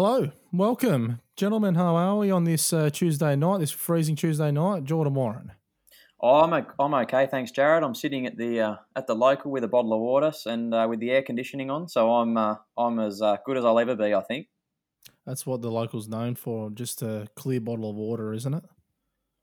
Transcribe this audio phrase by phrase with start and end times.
[0.00, 1.74] Hello, welcome, gentlemen.
[1.74, 4.84] How are we on this uh, Tuesday night, this freezing Tuesday night?
[4.84, 5.50] Jordan Warren.
[6.20, 7.82] Oh, I'm, I'm okay, thanks, Jared.
[7.82, 10.86] I'm sitting at the uh, at the local with a bottle of water and uh,
[10.88, 13.96] with the air conditioning on, so I'm uh, I'm as uh, good as I'll ever
[13.96, 14.14] be.
[14.14, 14.46] I think.
[15.26, 18.62] That's what the local's known for, just a clear bottle of water, isn't it?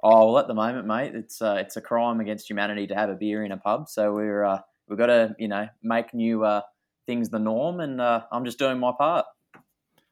[0.04, 3.10] Oh well, at the moment, mate, it's uh, it's a crime against humanity to have
[3.10, 3.90] a beer in a pub.
[3.90, 6.62] So we're uh, we've got to you know make new uh,
[7.08, 9.26] things the norm, and uh, I'm just doing my part.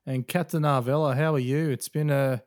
[0.05, 1.70] And Captain Arvella, how are you?
[1.70, 2.44] It's been a,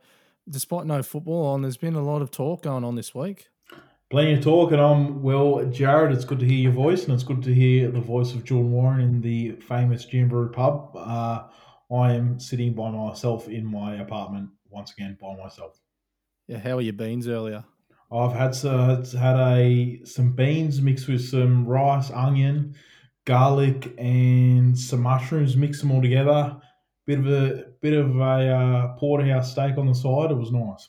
[0.49, 3.49] despite no football on, there's been a lot of talk going on this week.
[4.11, 6.13] Plenty of talk, and I'm well, Jared.
[6.13, 8.71] It's good to hear your voice, and it's good to hear the voice of John
[8.71, 10.95] Warren in the famous Jamberoo pub.
[10.95, 11.45] Uh,
[11.93, 15.81] I am sitting by myself in my apartment once again by myself.
[16.47, 17.65] Yeah, how are your beans earlier?
[18.13, 22.77] I've had some, had a some beans mixed with some rice, onion,
[23.25, 25.57] garlic, and some mushrooms.
[25.57, 26.61] Mix them all together.
[27.07, 30.33] Bit of a bit of a uh, porterhouse steak on the side.
[30.33, 30.89] It was nice.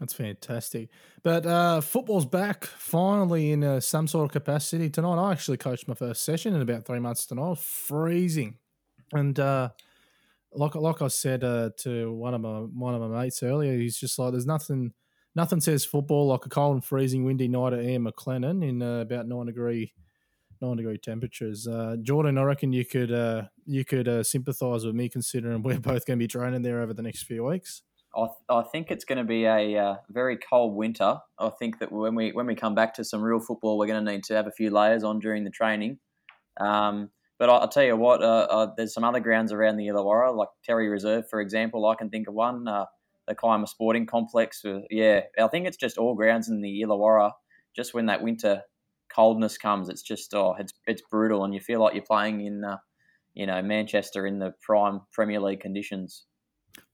[0.00, 0.88] That's fantastic.
[1.22, 5.16] But uh, football's back finally in uh, some sort of capacity tonight.
[5.16, 7.58] I actually coached my first session in about three months tonight.
[7.58, 8.56] Freezing,
[9.12, 9.68] and uh,
[10.54, 13.98] like like I said uh, to one of my one of my mates earlier, he's
[13.98, 14.92] just like, "There's nothing,
[15.34, 19.00] nothing says football like a cold and freezing, windy night at Ian McLennan in uh,
[19.00, 19.92] about nine degree."
[20.62, 21.66] Nine degree temperatures.
[21.66, 25.80] Uh, Jordan, I reckon you could uh, you could uh, sympathise with me considering we're
[25.80, 27.82] both going to be training there over the next few weeks.
[28.14, 31.18] I, th- I think it's going to be a uh, very cold winter.
[31.36, 34.04] I think that when we when we come back to some real football, we're going
[34.04, 35.98] to need to have a few layers on during the training.
[36.60, 37.10] Um,
[37.40, 40.32] but I, will tell you what, uh, uh, there's some other grounds around the Illawarra,
[40.32, 41.86] like Terry Reserve, for example.
[41.86, 42.84] I can think of one, uh,
[43.26, 44.62] the Kiama Sporting Complex.
[44.90, 47.32] Yeah, I think it's just all grounds in the Illawarra.
[47.74, 48.62] Just when that winter
[49.14, 52.64] coldness comes, it's just oh, it's it's brutal, and you feel like you're playing in,
[52.64, 52.78] uh,
[53.34, 56.24] you know, Manchester in the prime Premier League conditions.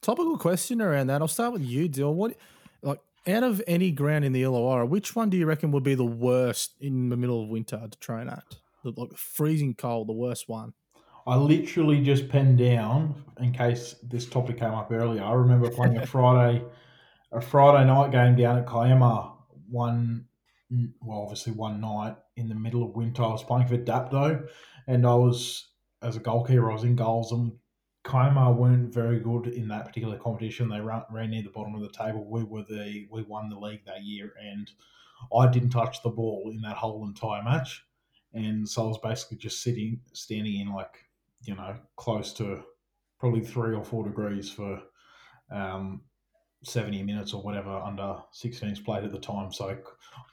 [0.03, 1.20] Topical question around that.
[1.20, 2.15] I'll start with you, Dill.
[2.15, 2.37] What,
[2.82, 5.94] like, out of any ground in the Illawarra, which one do you reckon would be
[5.94, 8.44] the worst in the middle of winter to train at?
[8.84, 10.72] The, like freezing cold, the worst one.
[11.26, 15.22] I literally just penned down in case this topic came up earlier.
[15.22, 16.65] I remember playing a Friday,
[17.31, 19.34] a Friday night game down at Kiama
[19.69, 20.25] one,
[20.70, 23.22] well, obviously one night in the middle of winter.
[23.22, 24.48] I was playing for Dapto,
[24.86, 25.68] and I was
[26.02, 26.70] as a goalkeeper.
[26.70, 27.52] I was in goals, and
[28.04, 30.68] Kiama weren't very good in that particular competition.
[30.68, 32.24] They ran, ran near the bottom of the table.
[32.28, 34.70] We were the we won the league that year, and
[35.36, 37.84] I didn't touch the ball in that whole entire match.
[38.34, 41.06] And so I was basically just sitting, standing in like
[41.42, 42.62] you know close to
[43.18, 44.80] probably three or four degrees for
[45.50, 46.02] um,
[46.64, 49.52] 70 minutes or whatever under 16s played at the time.
[49.52, 49.78] So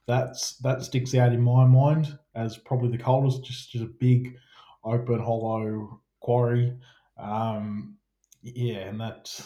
[0.08, 3.44] that's that sticks out in my mind as probably the coldest.
[3.44, 4.38] Just just a big
[4.84, 6.78] open hollow quarry.
[7.18, 7.98] Um,
[8.42, 9.40] yeah, and that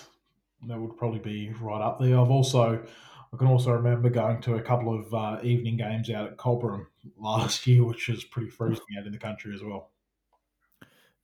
[0.68, 2.19] that would probably be right up there.
[2.19, 2.85] I've also
[3.31, 6.88] I can also remember going to a couple of uh, evening games out at Cobram
[7.18, 9.91] last year, which was pretty freezing out in the country as well.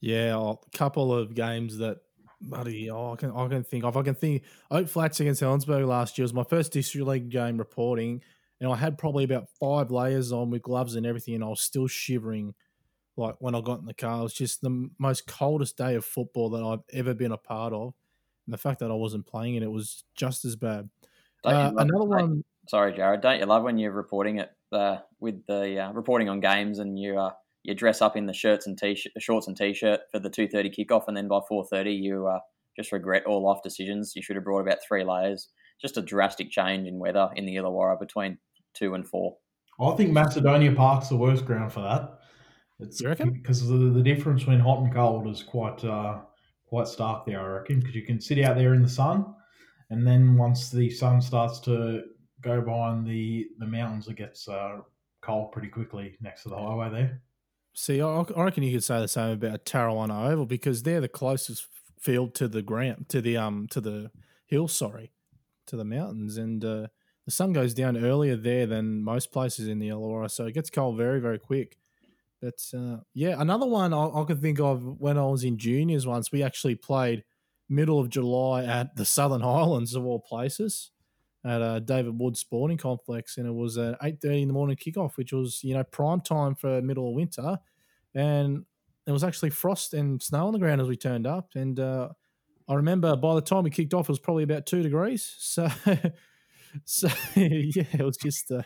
[0.02, 2.02] Yeah, a couple of games that,
[2.50, 3.98] buddy, oh, I can I can think of.
[3.98, 7.58] I can think Oak Flats against Helensburgh last year was my first district league game
[7.58, 8.22] reporting,
[8.60, 11.62] and I had probably about five layers on with gloves and everything, and I was
[11.62, 12.54] still shivering.
[13.18, 16.04] Like when I got in the car, it was just the most coldest day of
[16.04, 17.94] football that I've ever been a part of,
[18.46, 20.90] and the fact that I wasn't playing it, it was just as bad.
[21.44, 22.44] Uh, another one.
[22.68, 23.22] Sorry, Jared.
[23.22, 26.98] Don't you love when you're reporting it uh, with the uh, reporting on games and
[26.98, 27.32] you uh,
[27.66, 30.70] you dress up in the shirts and t shorts and t-shirt for the two thirty
[30.70, 32.40] kickoff, and then by four thirty you uh,
[32.76, 34.14] just regret all life decisions.
[34.16, 35.50] You should have brought about three layers.
[35.82, 38.38] Just a drastic change in weather in the Illawarra between
[38.74, 39.38] two and four.
[39.80, 42.20] I think Macedonia Park's the worst ground for that.
[42.80, 43.32] It's You reckon?
[43.32, 46.20] because the, the difference between hot and cold is quite uh,
[46.68, 47.40] quite stark there.
[47.40, 49.26] I reckon because you can sit out there in the sun,
[49.90, 52.04] and then once the sun starts to
[52.42, 54.78] go behind the the mountains, it gets uh,
[55.22, 57.22] cold pretty quickly next to the highway there.
[57.78, 61.10] See, I, I reckon you could say the same about Tarrawanna Oval because they're the
[61.10, 61.68] closest
[62.00, 64.12] field to the ground, to the um, to the
[64.48, 64.70] hill.
[64.70, 65.12] Sorry,
[65.68, 66.88] to the mountains, and uh,
[67.26, 70.70] the sun goes down earlier there than most places in the Illawarra, so it gets
[70.70, 71.78] cold very, very quick.
[72.42, 76.08] But uh, yeah, another one I, I could think of when I was in juniors
[76.08, 77.26] once, we actually played
[77.68, 80.92] middle of July at the Southern Highlands of all places
[81.46, 84.76] at uh, David Wood Sporting Complex, and it was at eight thirty in the morning
[84.76, 87.60] kickoff, which was you know prime time for middle of winter,
[88.14, 88.66] and
[89.06, 92.10] there was actually frost and snow on the ground as we turned up, and uh,
[92.68, 95.36] I remember by the time we kicked off, it was probably about two degrees.
[96.84, 98.64] So, so yeah, it was just uh,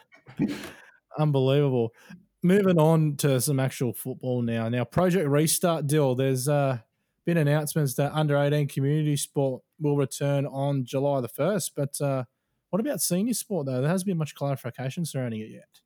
[1.19, 1.93] unbelievable.
[2.41, 4.67] Moving on to some actual football now.
[4.69, 6.15] Now, Project Restart deal.
[6.15, 6.79] There's uh,
[7.25, 11.75] been announcements that under 18 community sport will return on July the first.
[11.75, 12.23] But uh,
[12.69, 13.81] what about senior sport though?
[13.81, 15.79] There hasn't been much clarification surrounding it yet.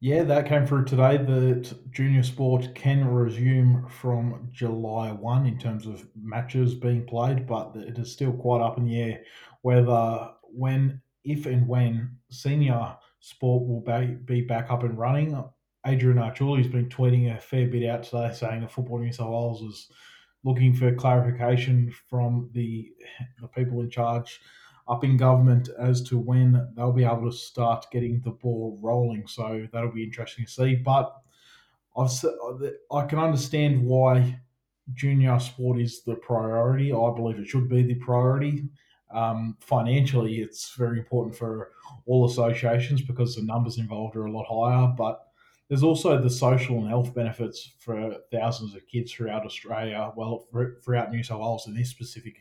[0.00, 5.86] Yeah, that came through today that junior sport can resume from July 1 in terms
[5.86, 9.20] of matches being played, but it is still quite up in the air
[9.62, 15.42] whether, when, if and when senior sport will be back up and running.
[15.86, 19.30] Adrian Arciuli has been tweeting a fair bit out today saying that Football New South
[19.30, 19.88] Wales is
[20.44, 22.90] looking for clarification from the,
[23.40, 24.38] the people in charge
[24.86, 29.26] up in government as to when they'll be able to start getting the ball rolling.
[29.26, 30.74] So that'll be interesting to see.
[30.74, 31.14] But
[31.96, 32.10] I've,
[32.92, 34.38] I can understand why
[34.92, 36.92] junior sport is the priority.
[36.92, 38.64] I believe it should be the priority.
[39.10, 41.70] Um, financially, it's very important for
[42.06, 44.92] all associations because the numbers involved are a lot higher.
[44.96, 45.20] But
[45.68, 50.46] there's also the social and health benefits for thousands of kids throughout Australia, well,
[50.84, 52.34] throughout New South Wales in this specific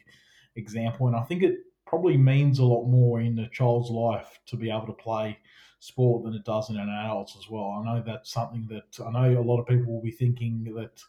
[0.56, 1.08] example.
[1.08, 4.70] And I think it probably means a lot more in a child's life to be
[4.70, 5.38] able to play
[5.80, 7.78] sport than it does in an adult's as well.
[7.80, 11.04] I know that's something that I know a lot of people will be thinking that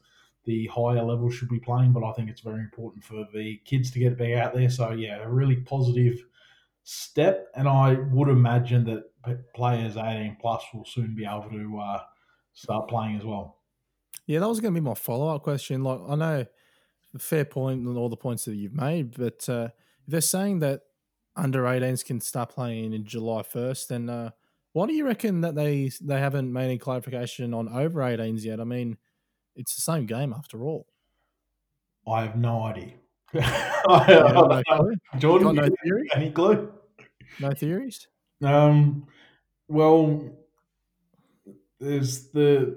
[0.45, 3.91] the higher level should be playing, but I think it's very important for the kids
[3.93, 4.69] to get back out there.
[4.69, 6.27] So yeah, a really positive
[6.83, 12.01] step, and I would imagine that players 18 plus will soon be able to uh,
[12.53, 13.59] start playing as well.
[14.27, 15.83] Yeah, that was going to be my follow up question.
[15.83, 16.47] Like I know,
[17.19, 19.69] fair point and all the points that you've made, but uh,
[20.07, 20.83] they're saying that
[21.37, 24.31] under 18s can start playing in July 1st, then uh,
[24.73, 28.61] why do you reckon that they they haven't made any clarification on over 18s yet?
[28.61, 28.99] I mean,
[29.57, 30.87] it's the same game after all.
[32.07, 32.93] I have no idea.
[33.35, 36.09] I, no Jordan, no theory?
[36.15, 36.73] any clue?
[37.41, 38.07] No theories?
[38.43, 39.07] Um,
[39.69, 40.29] well,
[41.81, 42.77] there's the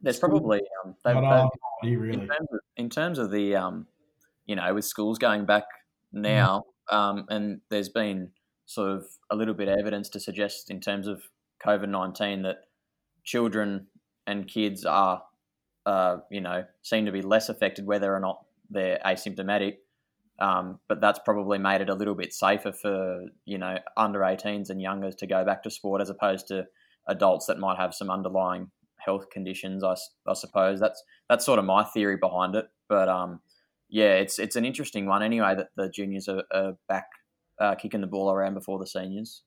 [0.00, 1.14] there's probably um, they've,
[1.82, 2.22] they've, really.
[2.22, 3.86] in, terms of, in terms of the um,
[4.46, 5.64] you know, with schools going back
[6.12, 6.96] now, mm.
[6.96, 8.30] um, and there's been
[8.66, 11.22] sort of a little bit of evidence to suggest in terms of
[11.64, 12.56] COVID 19 that
[13.24, 13.86] children
[14.26, 15.22] and kids are,
[15.86, 19.76] uh, you know, seem to be less affected whether or not they're asymptomatic.
[20.38, 24.70] Um, but that's probably made it a little bit safer for, you know, under 18s
[24.70, 26.66] and youngers to go back to sport as opposed to
[27.06, 29.84] adults that might have some underlying health conditions.
[29.84, 29.94] I,
[30.26, 32.66] I suppose that's that's sort of my theory behind it.
[32.88, 33.40] But um,
[33.92, 37.08] yeah, it's it's an interesting one anyway that the juniors are, are back
[37.60, 39.42] uh, kicking the ball around before the seniors.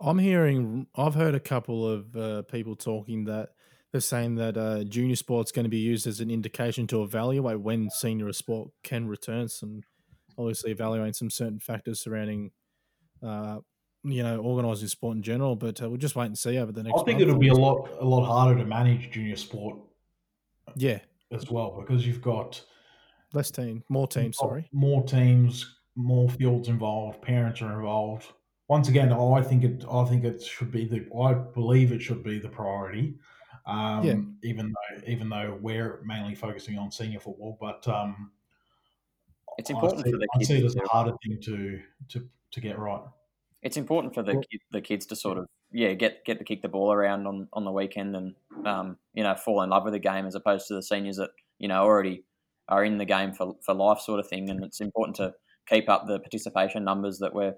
[0.00, 3.50] I'm hearing, I've heard a couple of uh, people talking that
[3.90, 7.60] they're saying that uh, junior sport's going to be used as an indication to evaluate
[7.60, 9.48] when senior sport can return.
[9.48, 9.82] Some
[10.38, 12.52] obviously evaluating some certain factors surrounding,
[13.24, 13.58] uh,
[14.04, 15.56] you know, organising sport in general.
[15.56, 17.00] But uh, we'll just wait and see over the next.
[17.00, 19.78] I think it'll be a lot a lot harder to manage junior sport.
[20.76, 21.00] Yeah,
[21.32, 22.62] as well because you've got
[23.34, 24.38] Less team, more teams.
[24.38, 27.20] Sorry, more teams, more fields involved.
[27.20, 28.26] Parents are involved.
[28.68, 29.84] Once again, I think it.
[29.90, 31.06] I think it should be the.
[31.20, 33.18] I believe it should be the priority.
[33.66, 34.48] Um, yeah.
[34.48, 38.30] Even though, even though we're mainly focusing on senior football, but um,
[39.58, 40.50] it's important see, for the kids.
[40.50, 43.02] I see it as a harder thing to to to get right.
[43.62, 46.62] It's important for the well, the kids to sort of yeah get get to kick
[46.62, 48.34] the ball around on on the weekend and
[48.66, 51.30] um, you know fall in love with the game as opposed to the seniors that
[51.58, 52.24] you know already
[52.68, 54.48] are in the game for, for life sort of thing.
[54.50, 55.32] And it's important to
[55.68, 57.54] keep up the participation numbers that we're,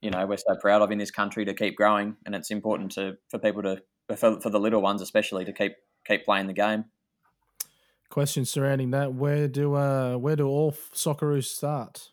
[0.00, 2.16] you know, we're so proud of in this country to keep growing.
[2.26, 3.82] And it's important to for people to
[4.16, 5.72] for, for the little ones especially to keep
[6.06, 6.84] keep playing the game.
[8.10, 12.10] Question surrounding that: Where do uh where do all Socceroos start?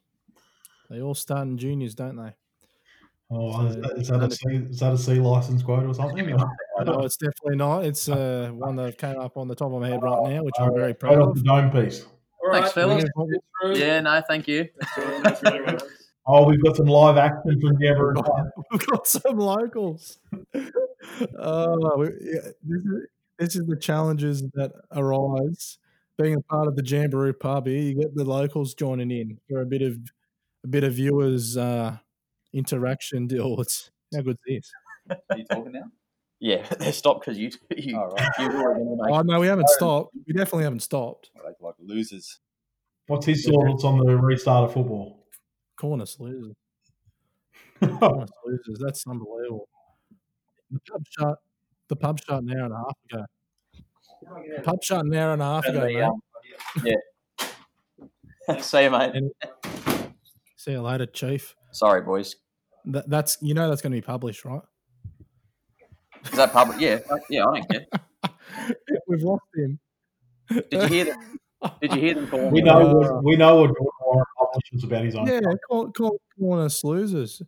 [0.89, 2.33] They all start in juniors, don't they?
[3.33, 6.25] Oh, is, that, is, that a C, is that a C license quote or something?
[6.85, 7.85] no, it's definitely not.
[7.85, 10.55] It's uh, one that came up on the top of my head right now, which
[10.59, 11.35] I'm very proud of.
[11.35, 12.05] The dome piece.
[12.43, 13.05] All Thanks, fellas.
[13.73, 14.67] Yeah, no, thank you.
[16.25, 18.15] oh, we've got some live action from Deborah.
[18.71, 20.17] we've got some locals.
[21.39, 23.07] oh, yeah, this, is,
[23.37, 25.77] this is the challenges that arise
[26.17, 27.79] being a part of the Jamberoo pub here.
[27.79, 29.97] You get the locals joining in for a bit of
[30.63, 31.97] a bit of viewers uh,
[32.53, 33.59] interaction deal.
[33.59, 34.71] It's how good is
[35.07, 35.17] this?
[35.29, 35.91] Are you talking now?
[36.41, 37.51] Yeah, they stopped because you.
[37.77, 38.29] you, oh, right.
[38.39, 40.13] you oh no, we haven't stopped.
[40.27, 41.29] We definitely haven't stopped.
[41.41, 42.39] Like, like losers.
[43.07, 45.25] What's his thoughts on the restart of football?
[45.77, 46.55] Corners losers.
[47.99, 48.79] Corners losers.
[48.79, 49.69] That's unbelievable.
[50.71, 51.37] The pub shut.
[51.89, 53.25] The pub shut an hour and a half ago.
[54.57, 56.01] The pub shut an hour and a half ago, mate.
[56.01, 56.21] Um,
[56.83, 58.61] yeah.
[58.61, 59.11] See you, mate.
[59.13, 59.31] And,
[60.55, 61.55] see you later, Chief.
[61.71, 62.35] Sorry, boys.
[62.85, 64.61] That, that's you know that's going to be published, right?
[66.25, 66.79] Is that public?
[66.79, 66.99] Yeah,
[67.29, 67.85] yeah, I don't care.
[69.07, 69.79] We've lost him.
[70.49, 71.37] Did you hear them?
[71.81, 72.49] Did you hear them call?
[72.49, 73.01] We know.
[73.01, 73.71] Uh, we know what
[74.53, 75.27] conscious about his own.
[75.27, 77.41] Yeah, call, call, calling us losers.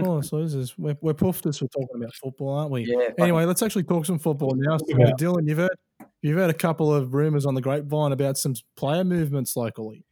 [0.00, 0.76] calling us losers.
[0.78, 2.84] We're, we're puffed for talking about football, aren't we?
[2.86, 3.08] Yeah.
[3.18, 4.78] Anyway, let's actually talk some football now.
[4.78, 5.76] So, about- Dylan, you've heard
[6.22, 10.04] you've heard a couple of rumours on the grapevine about some player movements locally.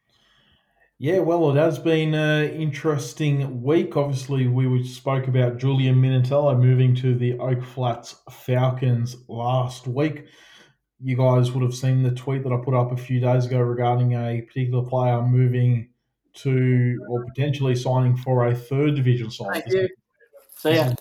[1.02, 3.96] Yeah, well, it has been an interesting week.
[3.96, 10.26] Obviously, we spoke about Julian Minatello moving to the Oak Flats Falcons last week.
[11.02, 13.60] You guys would have seen the tweet that I put up a few days ago
[13.60, 15.88] regarding a particular player moving
[16.34, 19.62] to or potentially signing for a third division side.
[19.64, 19.88] Thank you.
[20.58, 20.92] See ya.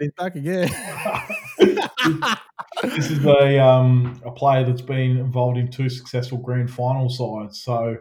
[0.00, 0.68] He's back again.
[2.82, 7.62] this is a um, a player that's been involved in two successful grand final sides.
[7.62, 7.98] So,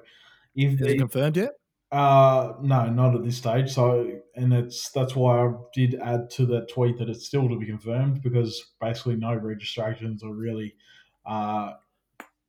[0.57, 1.51] if Is it confirmed yet?
[1.91, 3.71] uh, no, not at this stage.
[3.71, 7.57] So, and it's that's why I did add to that tweet that it's still to
[7.57, 10.75] be confirmed because basically no registrations are really
[11.25, 11.73] uh,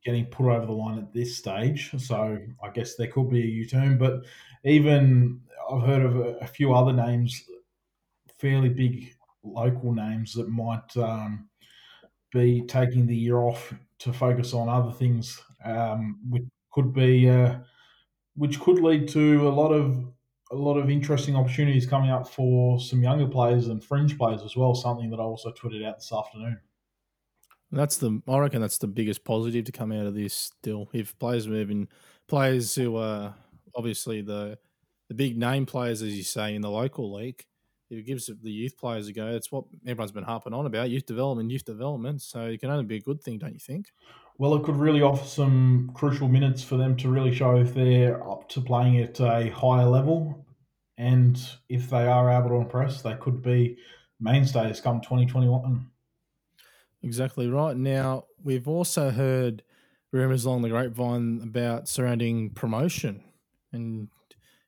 [0.04, 1.92] getting put over the line at this stage.
[1.98, 4.24] So, I guess there could be a U turn, but
[4.64, 7.44] even I've heard of a, a few other names,
[8.38, 11.48] fairly big local names that might um,
[12.32, 17.30] be taking the year off to focus on other things, um, which could be.
[17.30, 17.58] Uh,
[18.38, 20.07] which could lead to a lot of
[20.50, 24.57] a lot of interesting opportunities coming up for some younger players and fringe players as
[24.57, 24.75] well.
[24.75, 26.59] Something that I also tweeted out this afternoon.
[27.71, 30.33] That's the I reckon that's the biggest positive to come out of this.
[30.33, 31.88] Still, if players moving,
[32.28, 33.35] players who are
[33.75, 34.59] obviously the
[35.09, 37.45] the big name players, as you say, in the local league,
[37.90, 41.07] it gives the youth players a go, it's what everyone's been harping on about youth
[41.07, 42.23] development, youth development.
[42.23, 43.92] So it can only be a good thing, don't you think?
[44.38, 48.23] Well, it could really offer some crucial minutes for them to really show if they're
[48.28, 50.47] up to playing at a higher level,
[50.97, 53.78] and if they are able to impress, they could be
[54.21, 55.90] mainstays come 2021.
[57.02, 57.76] Exactly right.
[57.76, 59.62] Now we've also heard
[60.12, 63.25] rumors along the grapevine about surrounding promotion,
[63.73, 64.09] and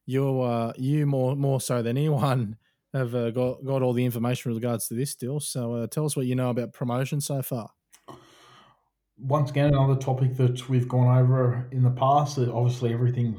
[0.07, 2.57] you, uh, you more more so than anyone,
[2.92, 5.40] have uh, got got all the information with regards to this deal.
[5.40, 7.70] So uh, tell us what you know about promotion so far.
[9.23, 13.38] once again another topic that we've gone over in the past obviously everything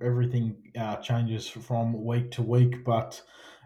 [0.00, 3.20] everything uh, changes from week to week but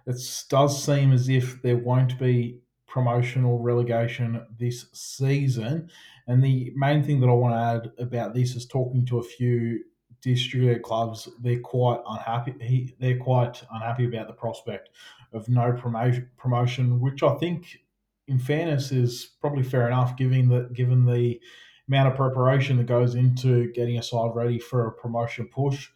[0.06, 0.16] it
[0.48, 2.58] does seem as if there won't be
[2.88, 5.88] promotion or relegation this season
[6.26, 9.22] and the main thing that i want to add about this is talking to a
[9.22, 9.78] few
[10.22, 14.90] district clubs they're quite unhappy he, they're quite unhappy about the prospect
[15.32, 17.82] of no promotion promotion which i think
[18.28, 21.40] in fairness, is probably fair enough, given that given the
[21.88, 25.88] amount of preparation that goes into getting a side ready for a promotion push.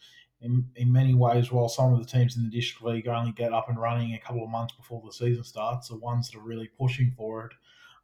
[0.42, 3.54] In, in many ways, while some of the teams in the district league only get
[3.54, 6.42] up and running a couple of months before the season starts, the ones that are
[6.42, 7.52] really pushing for it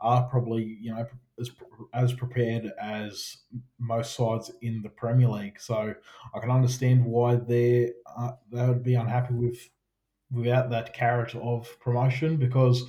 [0.01, 1.07] are probably you know
[1.43, 1.51] as
[1.95, 3.39] as prepared as
[3.79, 5.61] most sides in the Premier League.
[5.61, 5.95] So
[6.35, 9.59] I can understand why they uh, they would be unhappy with
[10.31, 12.85] without that carrot of promotion because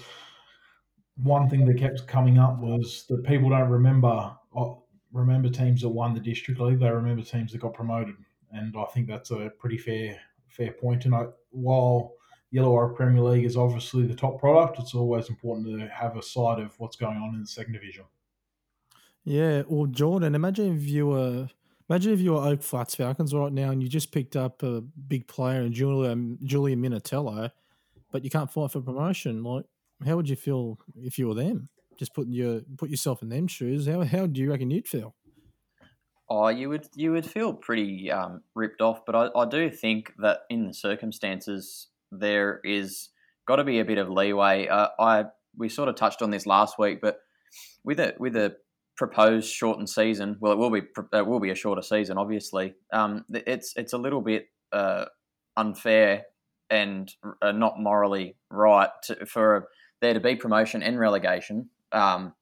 [1.17, 4.73] one thing that kept coming up was that people don't remember uh,
[5.11, 6.79] remember teams that won the district league.
[6.79, 8.15] They remember teams that got promoted,
[8.51, 11.05] and I think that's a pretty fair fair point.
[11.05, 12.13] And I, while
[12.51, 16.59] Yellow Premier League is obviously the top product, it's always important to have a side
[16.59, 18.05] of what's going on in the second division.
[19.25, 21.49] Yeah, well, Jordan, imagine if you were
[21.89, 24.81] imagine if you were Oak Flats Falcons right now and you just picked up a
[24.81, 27.51] big player in Julian Julian Minatello,
[28.11, 29.43] but you can't fight for promotion.
[29.43, 29.65] Like,
[30.05, 31.69] how would you feel if you were them?
[31.97, 33.87] Just put your put yourself in them shoes.
[33.87, 35.15] How how do you reckon you'd feel?
[36.29, 40.13] Oh, you would you would feel pretty um, ripped off, but I, I do think
[40.19, 43.09] that in the circumstances there is
[43.47, 44.67] got to be a bit of leeway.
[44.67, 45.25] Uh, I
[45.55, 47.19] we sort of touched on this last week, but
[47.83, 48.55] with a with a
[48.95, 50.81] proposed shortened season, well, it will be
[51.13, 52.75] it will be a shorter season, obviously.
[52.91, 55.05] Um, it's it's a little bit uh,
[55.57, 56.23] unfair
[56.69, 59.67] and uh, not morally right to, for
[60.01, 62.33] there to be promotion and relegation um,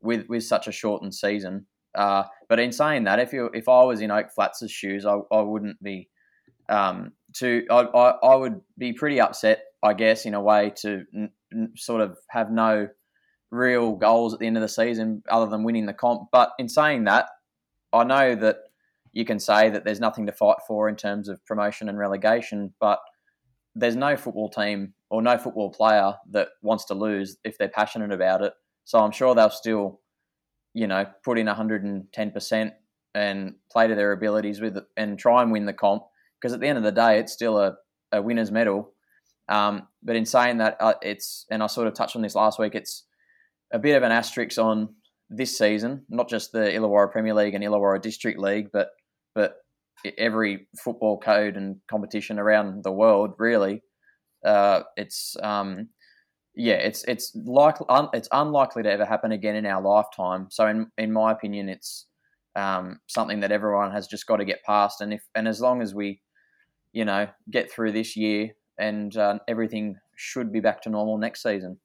[0.00, 1.66] with with such a shortened season.
[1.94, 5.18] Uh, but in saying that, if you if I was in Oak Flats' shoes, I,
[5.32, 6.08] I wouldn't be
[6.68, 11.04] um, to I, I, I would be pretty upset, I guess, in a way to
[11.14, 12.88] n- n- sort of have no
[13.50, 16.28] real goals at the end of the season other than winning the comp.
[16.32, 17.26] But in saying that,
[17.92, 18.58] I know that
[19.12, 22.72] you can say that there's nothing to fight for in terms of promotion and relegation,
[22.80, 23.00] but
[23.74, 28.12] there's no football team or no football player that wants to lose if they're passionate
[28.12, 28.52] about it.
[28.84, 30.00] So I'm sure they'll still,
[30.74, 32.72] you know, put in 110%
[33.14, 36.04] and play to their abilities with it and try and win the comp.
[36.40, 37.76] Because at the end of the day, it's still a,
[38.12, 38.92] a winner's medal.
[39.48, 42.58] Um, but in saying that, uh, it's, and I sort of touched on this last
[42.58, 43.04] week, it's
[43.72, 44.94] a bit of an asterisk on
[45.28, 48.90] this season, not just the Illawarra Premier League and Illawarra District League, but
[49.34, 49.56] but
[50.18, 53.34] every football code and competition around the world.
[53.38, 53.82] Really,
[54.44, 55.88] uh, it's um,
[56.54, 60.48] yeah, it's it's likely un, it's unlikely to ever happen again in our lifetime.
[60.50, 62.06] So in in my opinion, it's
[62.56, 65.00] um, something that everyone has just got to get past.
[65.00, 66.20] And if and as long as we,
[66.92, 71.42] you know, get through this year and uh, everything should be back to normal next
[71.42, 71.78] season.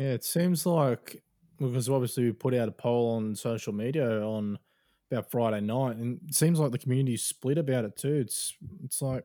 [0.00, 1.22] Yeah, it seems like
[1.58, 4.58] because obviously we put out a poll on social media on
[5.12, 8.14] about Friday night, and it seems like the community split about it too.
[8.14, 9.24] It's it's like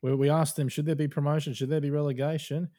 [0.00, 2.70] we, we asked them, should there be promotion, should there be relegation?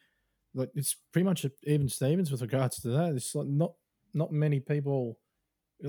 [0.54, 3.14] Like it's pretty much even Stevens with regards to that.
[3.14, 3.74] It's like not
[4.12, 5.16] not many people.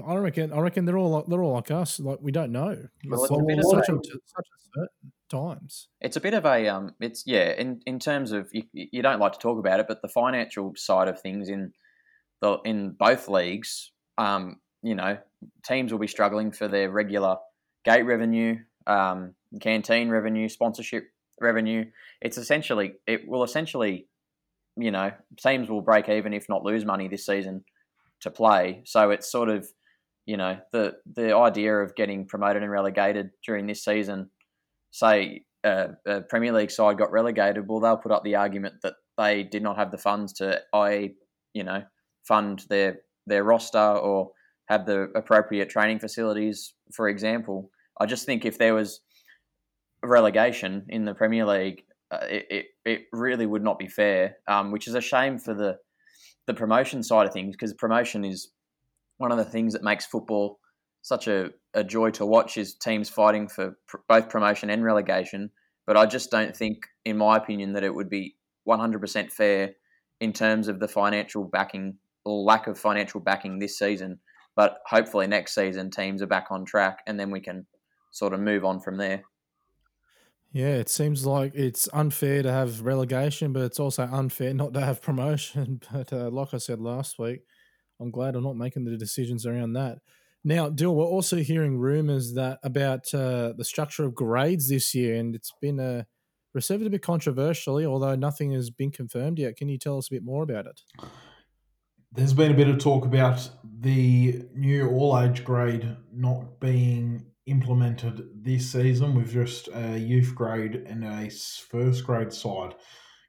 [0.08, 0.54] I reckon.
[0.54, 2.00] I reckon they're all like, they're all like us.
[2.00, 2.78] Like we don't know.
[3.08, 5.88] Well, It's it's like such, a, such a certain times.
[6.02, 7.52] It's a bit of a um, it's yeah.
[7.52, 10.74] In in terms of you, you don't like to talk about it, but the financial
[10.76, 11.74] side of things in
[12.42, 15.18] the in both leagues, um, you know,
[15.66, 17.38] teams will be struggling for their regular
[17.84, 21.06] gate revenue, um, canteen revenue, sponsorship
[21.40, 21.86] revenue.
[22.22, 24.08] It's essentially it will essentially,
[24.76, 27.64] you know, teams will break even if not lose money this season
[28.22, 28.82] to play.
[28.86, 29.68] So it's sort of,
[30.26, 34.30] you know, the the idea of getting promoted and relegated during this season.
[34.98, 38.96] Say a, a Premier League side got relegated, well, they'll put up the argument that
[39.16, 41.14] they did not have the funds to, i.e.,
[41.54, 41.84] you know,
[42.28, 44.32] fund their their roster or
[44.70, 46.74] have the appropriate training facilities.
[46.94, 49.02] For example, I just think if there was
[50.04, 54.38] relegation in the Premier League, uh, it, it it really would not be fair.
[54.48, 55.78] Um, which is a shame for the
[56.48, 58.52] the promotion side of things because promotion is
[59.18, 60.60] one of the things that makes football
[61.08, 65.50] such a, a joy to watch is teams fighting for pr- both promotion and relegation.
[65.86, 68.36] But I just don't think, in my opinion, that it would be
[68.68, 69.72] 100% fair
[70.20, 71.96] in terms of the financial backing
[72.26, 74.20] or lack of financial backing this season.
[74.54, 77.68] But hopefully next season teams are back on track and then we can
[78.12, 79.24] sort of move on from there.
[80.52, 84.82] Yeah, it seems like it's unfair to have relegation, but it's also unfair not to
[84.82, 85.80] have promotion.
[85.94, 87.44] But uh, like I said last week,
[87.98, 90.00] I'm glad I'm not making the decisions around that.
[90.44, 95.16] Now, Dill, we're also hearing rumours that about uh, the structure of grades this year,
[95.16, 96.04] and it's been uh,
[96.54, 99.56] received a bit controversially, although nothing has been confirmed yet.
[99.58, 100.82] Can you tell us a bit more about it?
[102.12, 108.30] There's been a bit of talk about the new all age grade not being implemented
[108.44, 112.76] this season with just a youth grade and a first grade side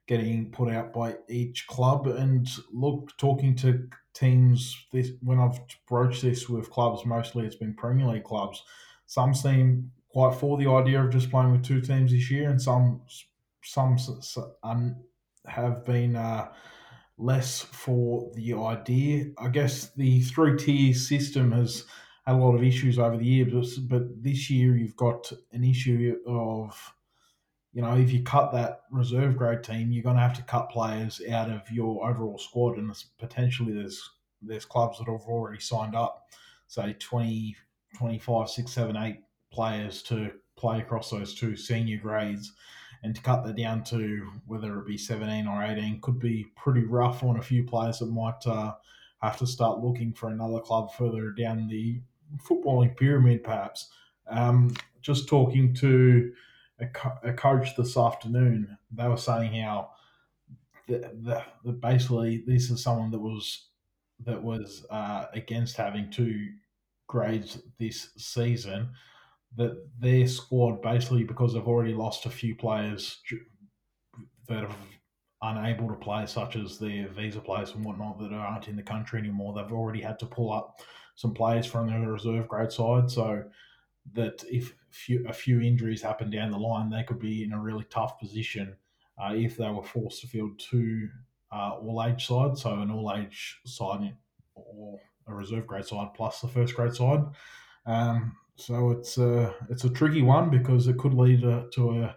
[0.06, 2.06] getting put out by each club.
[2.06, 3.88] And look, talking to
[4.18, 8.62] teams, this when I've broached this with clubs, mostly it's been Premier League clubs.
[9.06, 12.60] Some seem quite for the idea of just playing with two teams this year, and
[12.60, 13.02] some
[13.62, 13.96] some
[15.46, 16.16] have been.
[16.16, 16.48] Uh,
[17.18, 19.26] less for the idea.
[19.38, 21.84] I guess the three tier system has
[22.24, 25.64] had a lot of issues over the years, but, but this year you've got an
[25.64, 26.94] issue of,
[27.72, 30.70] you know, if you cut that reserve grade team, you're going to have to cut
[30.70, 35.96] players out of your overall squad, and potentially there's there's clubs that have already signed
[35.96, 36.28] up,
[36.68, 37.56] say 20,
[37.96, 39.16] 25, 6, 7, 8
[39.52, 42.52] players to play across those two senior grades
[43.02, 46.84] and to cut that down to whether it be 17 or 18 could be pretty
[46.84, 48.74] rough on a few players that might uh,
[49.22, 52.00] have to start looking for another club further down the
[52.48, 53.90] footballing pyramid, perhaps.
[54.28, 56.32] Um, just talking to
[56.80, 59.90] a, co- a coach this afternoon, they were saying how
[60.86, 63.68] the, the, the basically this is someone that was
[64.24, 66.48] that was uh, against having two
[67.06, 68.90] grades this season
[69.56, 73.20] that their squad basically because they've already lost a few players
[74.48, 74.76] that are
[75.42, 79.18] unable to play, such as their visa players and whatnot that aren't in the country
[79.18, 79.54] anymore.
[79.54, 80.80] They've already had to pull up
[81.14, 83.44] some players from their reserve grade side, so
[84.14, 87.60] that if few, a few injuries happen down the line, they could be in a
[87.60, 88.76] really tough position
[89.22, 91.08] uh, if they were forced to field two
[91.52, 94.14] uh, all age sides, so an all age side
[94.54, 97.24] or a reserve grade side plus the first grade side.
[97.86, 102.16] Um, so it's a it's a tricky one because it could lead to, to a,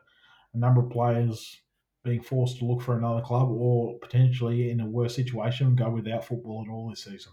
[0.54, 1.62] a, number of players
[2.04, 6.26] being forced to look for another club or potentially in a worse situation go without
[6.26, 7.32] football at all this season.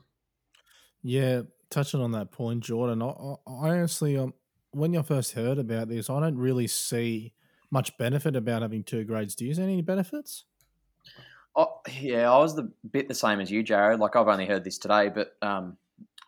[1.02, 4.34] Yeah, touching on that point, Jordan, I, I honestly, um,
[4.72, 7.32] when you first heard about this, I don't really see
[7.70, 9.34] much benefit about having two grades.
[9.34, 10.44] Do you see any benefits?
[11.56, 14.00] Oh, yeah, I was the bit the same as you, Jared.
[14.00, 15.76] Like I've only heard this today, but um,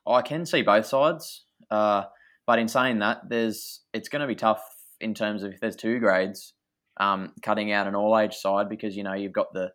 [0.06, 1.44] I can see both sides.
[1.70, 2.04] Uh,
[2.46, 4.62] but in saying that, there's it's going to be tough
[5.00, 6.54] in terms of if there's two grades,
[6.98, 9.70] um, cutting out an all age side because you know you've got the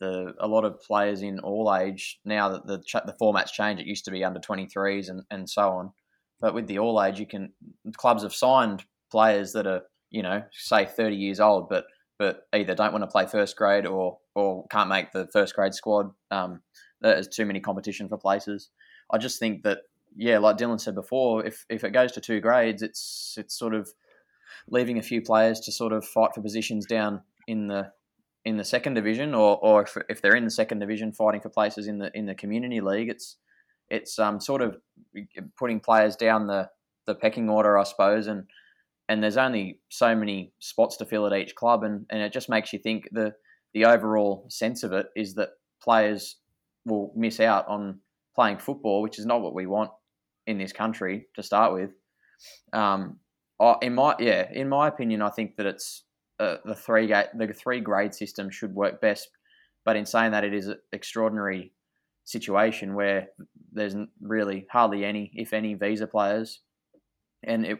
[0.00, 3.80] the a lot of players in all age now that the the formats change.
[3.80, 5.92] It used to be under 23s and and so on,
[6.40, 7.52] but with the all age, you can
[7.96, 11.86] clubs have signed players that are you know say 30 years old, but
[12.18, 15.74] but either don't want to play first grade or or can't make the first grade
[15.74, 16.10] squad.
[16.30, 16.60] Um,
[17.00, 18.70] there's too many competition for places.
[19.10, 19.80] I just think that
[20.16, 23.74] yeah, like Dylan said before, if if it goes to two grades, it's it's sort
[23.74, 23.92] of
[24.68, 27.92] leaving a few players to sort of fight for positions down in the
[28.44, 31.48] in the second division, or, or if, if they're in the second division, fighting for
[31.48, 33.08] places in the in the community league.
[33.08, 33.36] It's
[33.90, 34.76] it's um, sort of
[35.58, 36.68] putting players down the,
[37.06, 38.44] the pecking order, I suppose, and
[39.08, 42.48] and there's only so many spots to fill at each club, and, and it just
[42.48, 43.34] makes you think the
[43.72, 45.50] the overall sense of it is that
[45.82, 46.36] players
[46.84, 48.00] will miss out on
[48.34, 49.90] playing football, which is not what we want
[50.46, 51.90] in this country to start with.
[52.72, 53.18] Um,
[53.82, 56.04] in my yeah, in my opinion, I think that it's
[56.38, 59.28] uh, the three gate the three grade system should work best.
[59.84, 61.72] But in saying that, it is an extraordinary
[62.24, 63.28] situation where
[63.76, 66.60] there's really hardly any, if any, visa players,
[67.44, 67.78] and it,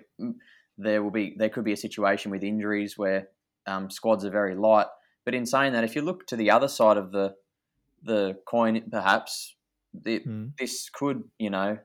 [0.79, 3.29] there will be there could be a situation with injuries where
[3.67, 4.87] um, squads are very light.
[5.25, 7.35] But in saying that, if you look to the other side of the
[8.03, 9.57] the coin, perhaps
[10.07, 10.53] mm.
[10.59, 11.79] this could, you know,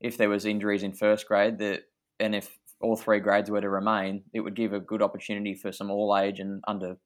[0.00, 1.82] if there was injuries in first grade, that
[2.18, 5.72] and if all three grades were to remain, it would give a good opportunity for
[5.72, 6.96] some all age and under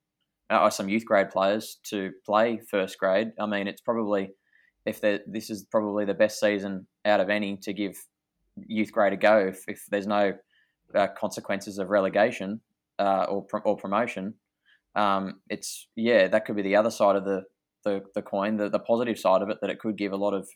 [0.51, 3.33] uh, some youth grade players to play first grade.
[3.40, 4.31] I mean, it's probably
[4.87, 7.96] if this is probably the best season out of any to give
[8.57, 10.33] youth grade a go if, if there's no
[10.94, 12.61] uh, consequences of relegation
[12.99, 14.35] uh, or or promotion.
[14.94, 17.42] Um, it's yeah, that could be the other side of the
[17.85, 20.35] the, the coin, the, the positive side of it, that it could give a lot
[20.35, 20.49] of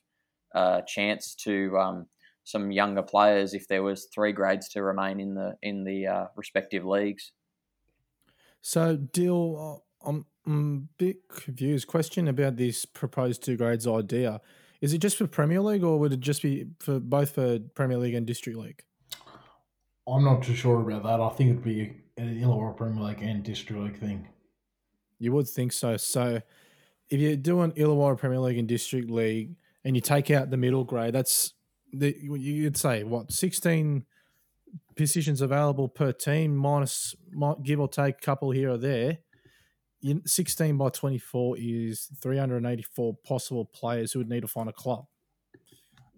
[0.55, 2.07] uh, chance to um,
[2.45, 6.25] some younger players if there was three grades to remain in the in the uh,
[6.37, 7.33] respective leagues.
[8.63, 11.87] So, Dill, uh, I'm, I'm a bit confused.
[11.87, 14.41] Question about this proposed two grades idea:
[14.81, 17.99] Is it just for Premier League, or would it just be for both for Premier
[17.99, 18.83] League and District League?
[20.09, 21.21] I'm not too sure about that.
[21.21, 24.27] I think it'd be an Illawarra Premier League and District League thing.
[25.19, 25.97] You would think so.
[25.97, 26.41] So,
[27.11, 30.85] if you're doing Illawarra Premier League and District League, and you take out the middle
[30.85, 31.55] grade, that's
[31.93, 34.05] the, you'd say what 16
[34.97, 39.19] positions available per team minus might give or take a couple here or there
[40.25, 45.07] 16 by 24 is 384 possible players who would need to find a club.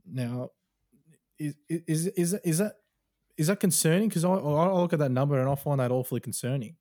[0.07, 0.51] Now
[1.39, 2.75] is is is, is that
[3.37, 4.09] is that concerning?
[4.09, 6.77] Because I, I look at that number and i find that awfully concerning.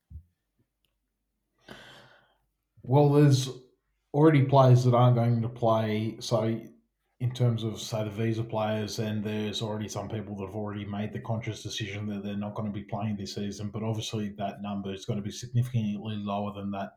[2.83, 3.49] Well there's
[4.13, 6.59] already players that aren't going to play so
[7.21, 10.86] in terms of say the visa players, and there's already some people that have already
[10.86, 13.69] made the conscious decision that they're not going to be playing this season.
[13.69, 16.93] But obviously, that number is going to be significantly lower than that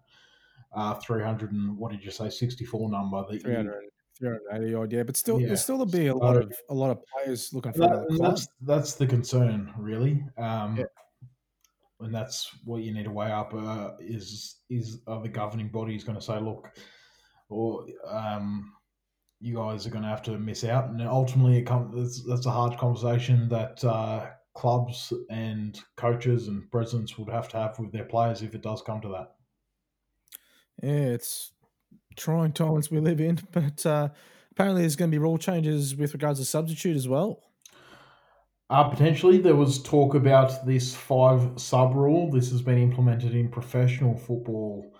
[0.74, 3.84] uh, 300 and what did you say 64 number that 300
[4.18, 5.48] 380 odd yeah but still yeah.
[5.48, 8.48] there's still to be a lot of a lot of players looking for that, that's
[8.62, 10.84] that's the concern really um, yeah.
[12.00, 16.04] and that's what you need to weigh up uh, is is are the governing bodies
[16.04, 16.70] going to say look
[17.48, 18.72] or um,
[19.44, 20.88] you guys are going to have to miss out.
[20.88, 27.18] And ultimately, it comes, that's a hard conversation that uh, clubs and coaches and presidents
[27.18, 29.34] would have to have with their players if it does come to that.
[30.82, 31.52] Yeah, it's
[32.16, 34.08] trying times we live in, but uh,
[34.52, 37.42] apparently there's going to be rule changes with regards to substitute as well.
[38.70, 42.30] Uh, potentially, there was talk about this five sub rule.
[42.30, 44.90] This has been implemented in professional football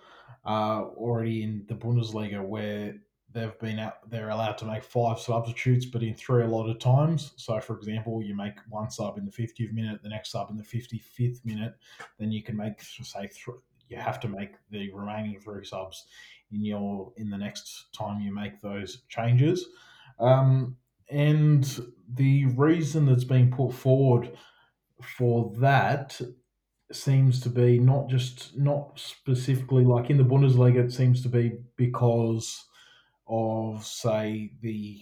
[0.45, 2.93] uh, already in the Bundesliga, where
[3.35, 6.79] they've been out they're allowed to make five substitutes but in three a lot of
[6.79, 7.33] times.
[7.35, 10.57] So for example you make one sub in the 50th minute the next sub in
[10.57, 11.75] the 55th minute
[12.17, 13.29] then you can make say
[13.89, 16.05] you have to make the remaining three subs
[16.51, 19.67] in your in the next time you make those changes.
[20.19, 20.77] Um,
[21.09, 21.63] and
[22.13, 24.31] the reason that's been put forward
[25.01, 26.19] for that
[26.91, 31.53] seems to be not just not specifically like in the Bundesliga it seems to be
[31.75, 32.65] because
[33.27, 35.01] of say the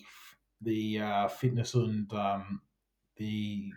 [0.62, 2.62] the uh, fitness and um,
[3.17, 3.69] the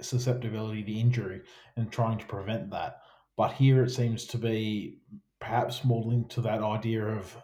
[0.00, 1.42] susceptibility to injury
[1.76, 2.98] and trying to prevent that.
[3.36, 4.98] But here it seems to be
[5.40, 7.36] perhaps more linked to that idea of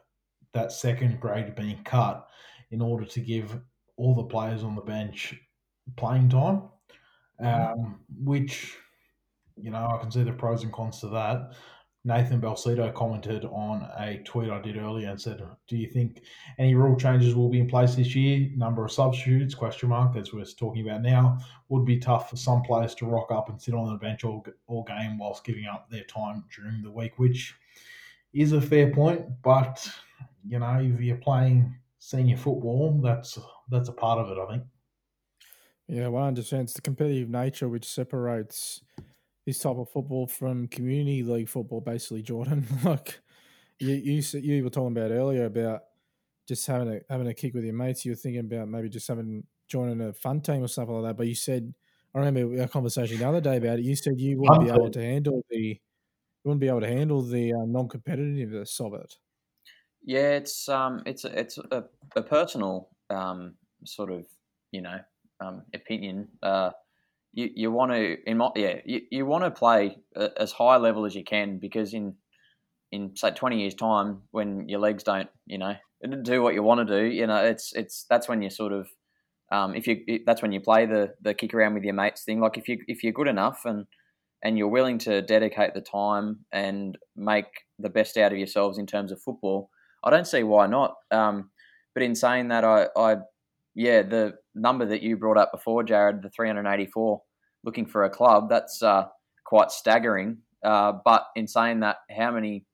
[0.52, 2.28] that second grade being cut
[2.70, 3.58] in order to give
[3.96, 5.34] all the players on the bench
[5.96, 6.62] playing time,
[7.42, 7.80] mm-hmm.
[7.80, 8.76] um, which
[9.56, 11.52] you know I can see the pros and cons to that.
[12.04, 16.22] Nathan Balsito commented on a tweet I did earlier and said, "Do you think
[16.58, 18.50] any rule changes will be in place this year?
[18.56, 19.54] Number of substitutes?
[19.54, 20.16] Question mark.
[20.16, 23.60] As we're talking about now, would be tough for some players to rock up and
[23.60, 27.18] sit on the bench all, all game whilst giving up their time during the week,
[27.18, 27.54] which
[28.32, 29.26] is a fair point.
[29.42, 29.86] But
[30.46, 33.38] you know, if you're playing senior football, that's
[33.70, 34.40] that's a part of it.
[34.40, 34.62] I think.
[35.88, 36.62] Yeah, one hundred percent.
[36.62, 38.82] It's the competitive nature which separates
[39.48, 42.66] this type of football from community league football, basically, Jordan.
[42.84, 43.18] like
[43.78, 45.84] you, you you were talking about earlier about
[46.46, 48.04] just having a having a kick with your mates.
[48.04, 51.16] You were thinking about maybe just having joining a fun team or something like that.
[51.16, 51.72] But you said,
[52.14, 53.86] I remember our conversation the other day about it.
[53.86, 55.76] You said you wouldn't be able to handle the you
[56.44, 59.16] wouldn't be able to handle the uh, non competitiveness of it.
[60.04, 61.84] Yeah, it's um, it's it's a,
[62.16, 63.54] a personal um,
[63.86, 64.26] sort of
[64.72, 65.00] you know
[65.40, 66.28] um, opinion.
[66.42, 66.72] Uh,
[67.32, 69.96] you you want to in my, yeah you, you want to play
[70.36, 72.14] as high level as you can because in
[72.92, 75.74] in say twenty years time when your legs don't you know
[76.22, 78.88] do what you want to do you know it's it's that's when you sort of
[79.50, 82.40] um, if you that's when you play the the kick around with your mates thing
[82.40, 83.86] like if you if you're good enough and
[84.42, 87.46] and you're willing to dedicate the time and make
[87.78, 89.70] the best out of yourselves in terms of football
[90.04, 90.94] I don't see why not.
[91.10, 91.50] Um,
[91.94, 93.16] but in saying that, I, I,
[93.78, 97.22] yeah, the number that you brought up before, Jared, the 384,
[97.62, 99.06] looking for a club, that's uh,
[99.44, 100.38] quite staggering.
[100.64, 102.64] Uh, but in saying that, how many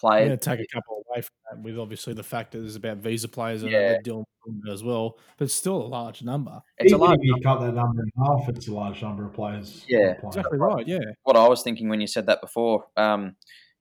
[0.00, 0.30] players?
[0.30, 3.28] Yeah, take a couple away from that, with obviously the fact that there's about visa
[3.28, 3.98] players and yeah.
[4.02, 4.24] dealing
[4.72, 6.62] as well, but still a large number.
[6.78, 7.44] It's Even a large if you number.
[7.44, 9.84] cut that number in half, it's a large number of players.
[9.86, 10.88] Yeah, exactly right.
[10.88, 11.00] Yeah.
[11.24, 13.36] What I was thinking when you said that before um,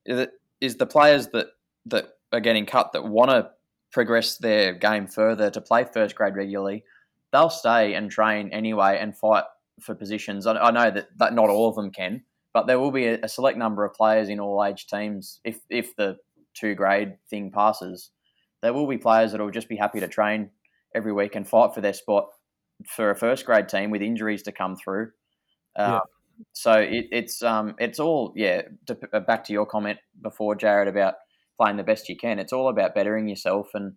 [0.06, 0.28] is,
[0.60, 1.48] is the players that
[1.86, 3.52] that are getting cut that want to
[3.92, 6.84] progress their game further to play first grade regularly,
[7.32, 9.44] they'll stay and train anyway and fight
[9.82, 10.48] for positions.
[10.48, 12.24] I, I know that, that not all of them can,
[12.54, 15.60] but there will be a, a, select number of players in all age teams if
[15.70, 16.18] if the
[16.54, 18.12] two grade thing passes.
[18.62, 20.50] There will be players that will just be happy to train
[20.96, 22.30] every week and fight for their spot
[22.88, 25.12] for a first grade team with injuries to come through.
[25.76, 26.46] Uh, yeah.
[26.54, 28.64] So it, it's um, it's all yeah.
[28.88, 31.16] To, back to your comment before, Jared, about
[31.60, 32.40] playing the best you can.
[32.40, 33.94] It's all about bettering yourself and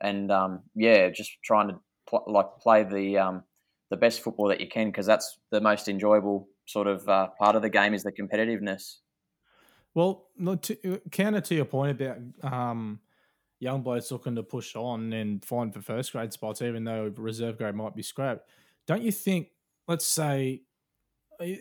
[0.00, 3.44] and um, yeah, just trying to pl- like play the um,
[3.90, 7.56] the best football that you can because that's the most enjoyable sort of uh, part
[7.56, 8.96] of the game is the competitiveness.
[9.94, 10.28] Well,
[10.62, 13.00] to, counter to your point about um,
[13.58, 17.58] young blokes looking to push on and find for first grade spots, even though reserve
[17.58, 18.48] grade might be scrapped.
[18.86, 19.48] Don't you think?
[19.88, 20.62] Let's say,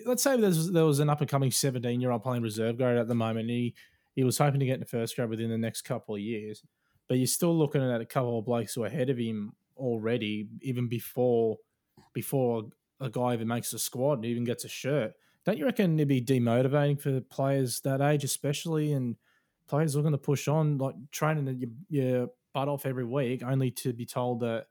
[0.05, 3.07] let's say there was an up and coming seventeen year old playing reserve grade at
[3.07, 3.49] the moment.
[3.49, 3.73] he
[4.19, 6.61] he was hoping to get into first grade within the next couple of years,
[7.07, 10.49] but you're still looking at a couple of blokes who are ahead of him already,
[10.61, 11.55] even before
[12.13, 12.63] before
[12.99, 15.13] a guy even makes a squad and even gets a shirt.
[15.45, 19.15] Don't you reckon it'd be demotivating for players that age, especially, and
[19.69, 23.93] players looking to push on, like training your, your butt off every week, only to
[23.93, 24.65] be told that,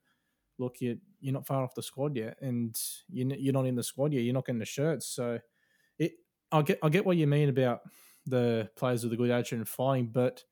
[0.59, 3.83] look, you you're not far off the squad yet, and you're you're not in the
[3.83, 4.25] squad yet.
[4.25, 5.07] You're not getting the shirts.
[5.07, 5.39] So,
[5.99, 6.13] it
[6.53, 7.81] I get I get what you mean about
[8.29, 10.45] the players with a good attitude and fighting, but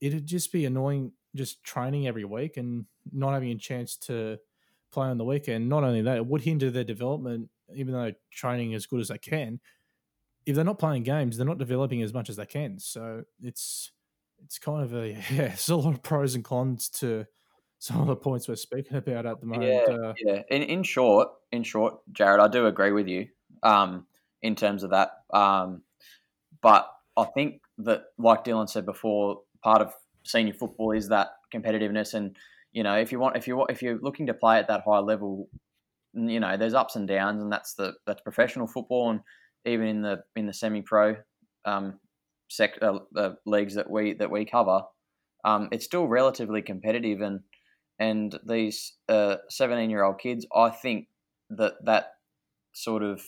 [0.00, 4.38] it'd just be annoying just training every week and not having a chance to
[4.90, 5.68] play on the weekend.
[5.68, 9.18] Not only that, it would hinder their development, even though training as good as they
[9.18, 9.60] can.
[10.46, 12.78] If they're not playing games, they're not developing as much as they can.
[12.78, 13.92] So it's
[14.44, 17.26] it's kind of a yeah, there's a lot of pros and cons to
[17.78, 19.70] some of the points we're speaking about at the moment.
[19.70, 20.42] Yeah, uh, yeah.
[20.50, 23.28] In in short, in short, Jared, I do agree with you
[23.62, 24.06] um,
[24.42, 25.12] in terms of that.
[25.32, 25.82] Um,
[26.60, 29.92] but I think that, like Dylan said before, part of
[30.24, 32.36] senior football is that competitiveness, and
[32.72, 34.98] you know, if you want, if you if you're looking to play at that high
[34.98, 35.48] level,
[36.14, 39.20] you know, there's ups and downs, and that's the that's professional football, and
[39.64, 41.16] even in the in the semi-pro
[41.64, 41.98] um,
[42.48, 44.82] sec, uh, uh, leagues that we that we cover,
[45.44, 47.40] um, it's still relatively competitive, and
[47.98, 51.08] and these 17 uh, year old kids, I think
[51.50, 52.14] that that
[52.72, 53.22] sort of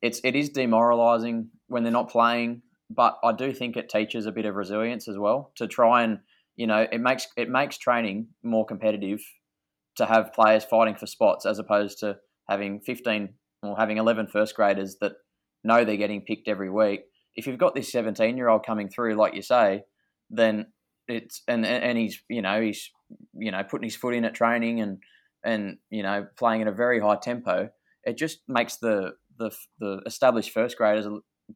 [0.00, 4.32] it's it is demoralizing when they're not playing but I do think it teaches a
[4.32, 6.18] bit of resilience as well to try and
[6.56, 9.20] you know it makes it makes training more competitive
[9.96, 12.16] to have players fighting for spots as opposed to
[12.48, 13.30] having 15
[13.62, 15.12] or having 11 first graders that
[15.64, 17.02] know they're getting picked every week.
[17.34, 19.82] If you've got this 17 year old coming through, like you say,
[20.30, 20.66] then
[21.08, 22.90] it's and and he's you know he's
[23.34, 24.98] you know putting his foot in at training and
[25.44, 27.70] and you know playing at a very high tempo.
[28.04, 31.06] It just makes the the the established first graders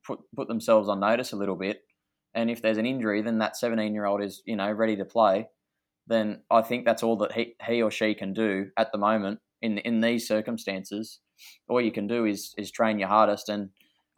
[0.04, 1.82] put put themselves on notice a little bit.
[2.34, 5.04] And if there's an injury, then that 17 year old is you know ready to
[5.04, 5.48] play.
[6.06, 9.40] Then I think that's all that he, he or she can do at the moment
[9.62, 11.20] in in these circumstances.
[11.68, 13.48] All you can do is is train your hardest.
[13.48, 13.70] And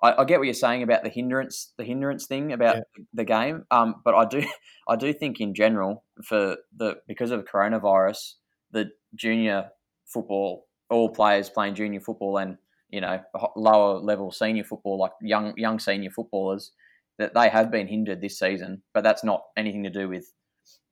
[0.03, 3.05] I, I get what you're saying about the hindrance the hindrance thing about yeah.
[3.15, 3.65] the game.
[3.71, 4.45] Um, but I do
[4.89, 8.35] I do think in general for the because of coronavirus,
[8.73, 9.71] the junior
[10.07, 12.57] football all players playing junior football and
[12.91, 13.21] you know
[13.57, 16.73] lower level senior football, like young young senior footballers,
[17.19, 18.83] that they have been hindered this season.
[18.95, 20.33] But that's not anything to do with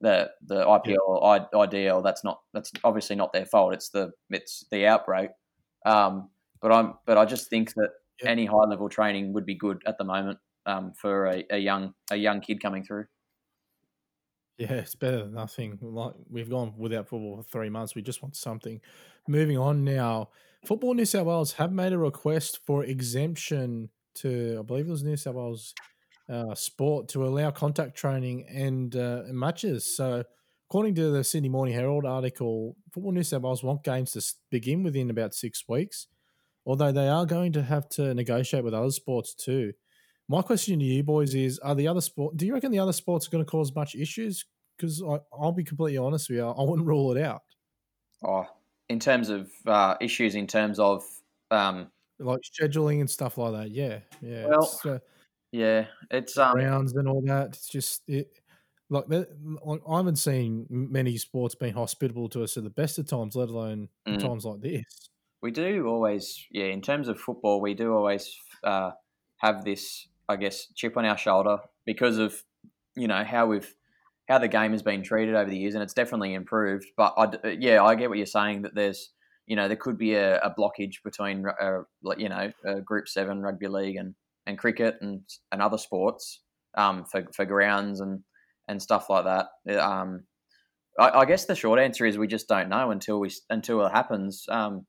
[0.01, 2.03] the the IPL or IDL.
[2.03, 3.75] That's not that's obviously not their fault.
[3.75, 5.31] It's the it's the outbreak.
[5.85, 6.31] Um,
[6.61, 8.31] but I'm but I just think that yep.
[8.31, 11.95] any high level training would be good at the moment um, for a, a young
[12.11, 13.07] a young kid coming through.
[14.59, 15.79] Yeah, it's better than nothing.
[15.83, 17.95] Like we've gone without football for three months.
[17.95, 18.81] We just want something.
[19.29, 20.31] Moving on now.
[20.67, 25.05] Football New South Wales have made a request for exemption to, I believe it was
[25.05, 25.73] New South Wales
[26.29, 29.97] uh, Sport, to allow contact training and uh, matches.
[29.97, 30.25] So,
[30.69, 34.83] according to the Sydney Morning Herald article, Football New South Wales want games to begin
[34.83, 36.09] within about six weeks,
[36.65, 39.73] although they are going to have to negotiate with other sports too.
[40.29, 42.37] My question to you boys is: Are the other sport?
[42.37, 44.45] Do you reckon the other sports are going to cause much issues?
[44.77, 45.01] Because
[45.33, 47.43] I'll be completely honest with you, I wouldn't rule it out.
[48.25, 48.47] Oh,
[48.89, 51.03] in terms of uh, issues, in terms of
[51.51, 53.71] um, like scheduling and stuff like that.
[53.71, 54.47] Yeah, yeah.
[54.47, 54.99] Well, it's, uh,
[55.53, 57.49] yeah, it's um, rounds and all that.
[57.49, 58.29] It's just it.
[58.89, 59.29] Like, like
[59.89, 63.49] I haven't seen many sports being hospitable to us at the best of times, let
[63.49, 64.19] alone mm.
[64.21, 64.85] times like this.
[65.43, 66.67] We do always, yeah.
[66.67, 68.93] In terms of football, we do always uh,
[69.39, 72.43] have this I guess, chip on our shoulder because of
[72.97, 73.75] you know how we've
[74.29, 76.87] how the game has been treated over the years, and it's definitely improved.
[76.97, 79.13] But I, yeah, I get what you're saying that there's
[79.47, 81.83] you know there could be a, a blockage between uh,
[82.17, 84.15] you know uh, Group Seven rugby league and,
[84.47, 86.41] and cricket and and other sports
[86.77, 88.23] um, for for grounds and
[88.69, 89.81] and stuff like that.
[89.81, 90.25] Um,
[90.99, 93.93] I, I, guess the short answer is we just don't know until we until it
[93.93, 94.45] happens.
[94.49, 94.87] Um,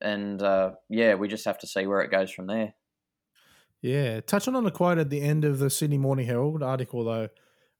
[0.00, 2.74] and uh, yeah, we just have to see where it goes from there.
[3.80, 7.28] Yeah, touching on a quote at the end of the Sydney Morning Herald article though,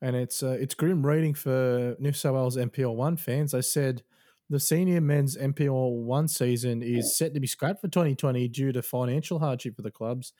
[0.05, 3.53] and it's uh, it's grim reading for New South Wales NPL one fans.
[3.53, 4.03] They said
[4.51, 8.83] the senior men's NPL one season is set to be scrapped for 2020 due to
[8.83, 10.35] financial hardship for the clubs.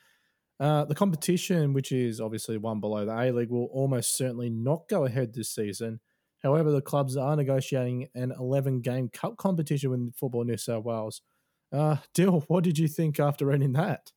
[0.59, 4.87] Uh, the competition, which is obviously one below the A League, will almost certainly not
[4.87, 5.99] go ahead this season.
[6.43, 11.21] However, the clubs are negotiating an 11 game cup competition with Football New South Wales.
[11.73, 14.11] Uh, Dill, what did you think after reading that?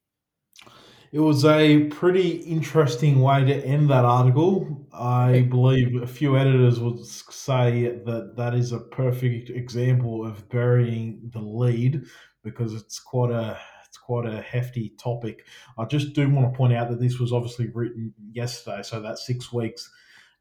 [1.11, 4.87] It was a pretty interesting way to end that article.
[4.93, 11.31] I believe a few editors would say that that is a perfect example of burying
[11.33, 12.05] the lead
[12.43, 15.47] because it's quite a it's quite a hefty topic.
[15.79, 19.19] I just do want to point out that this was obviously written yesterday, so that
[19.19, 19.91] six weeks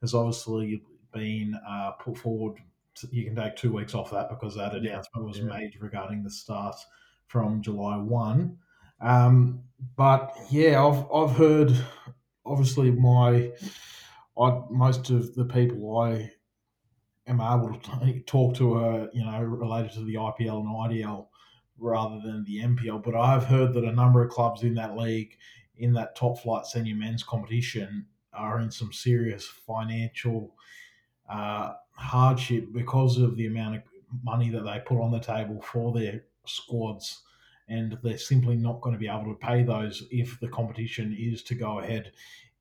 [0.02, 0.82] has obviously
[1.14, 2.58] been uh, put forward.
[3.10, 5.46] You can take two weeks off that because that announcement was yeah.
[5.46, 6.76] made regarding the start
[7.28, 8.58] from July one.
[9.00, 9.64] Um,
[9.96, 11.72] but yeah, I've I've heard
[12.46, 13.52] obviously my
[14.40, 16.32] I most of the people I
[17.28, 21.28] am able to talk to are you know related to the IPL and IDL
[21.78, 23.04] rather than the NPL.
[23.04, 25.38] But I've heard that a number of clubs in that league,
[25.78, 30.56] in that top flight senior men's competition, are in some serious financial
[31.30, 33.82] uh, hardship because of the amount of
[34.24, 37.24] money that they put on the table for their squads
[37.70, 41.44] and they're simply not going to be able to pay those if the competition is
[41.44, 42.12] to go ahead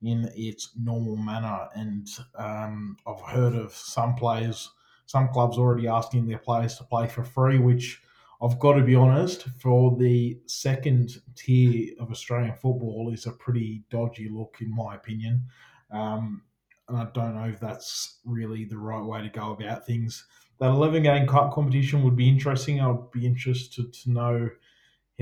[0.03, 1.69] in its normal manner.
[1.75, 4.71] And um, I've heard of some players,
[5.07, 8.03] some clubs already asking their players to play for free, which
[8.43, 13.85] I've got to be honest, for the second tier of Australian football is a pretty
[13.91, 15.45] dodgy look, in my opinion.
[15.91, 16.43] Um,
[16.89, 20.27] and I don't know if that's really the right way to go about things.
[20.59, 22.81] That 11 game cup competition would be interesting.
[22.81, 24.51] I'd be interested to know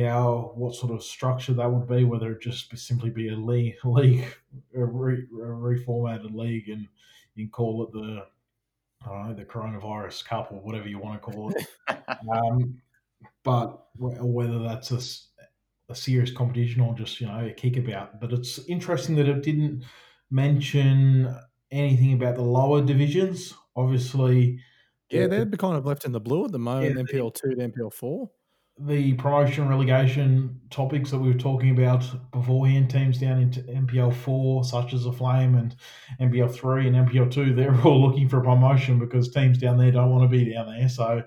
[0.03, 3.77] how what sort of structure that would be, whether it just simply be a league,
[3.85, 4.27] league
[4.77, 6.89] a, re, a reformatted league, and
[7.35, 8.27] you can call it the
[9.05, 11.67] I don't know the coronavirus cup or whatever you want to call it.
[12.33, 12.81] um,
[13.43, 18.59] but whether that's a, a serious competition or just you know a kickabout, but it's
[18.67, 19.85] interesting that it didn't
[20.31, 21.37] mention
[21.71, 23.55] anything about the lower divisions.
[23.77, 24.59] Obviously,
[25.11, 26.97] yeah, they'd be kind of left in the blue at the moment.
[26.97, 28.31] Yeah, NPL two to NPL four
[28.79, 34.65] the promotion relegation topics that we were talking about beforehand, teams down into NPL four,
[34.65, 35.77] such as the Flame and
[36.21, 40.11] NPL three and NPL two, they're all looking for promotion because teams down there don't
[40.11, 40.89] want to be down there.
[40.89, 41.23] So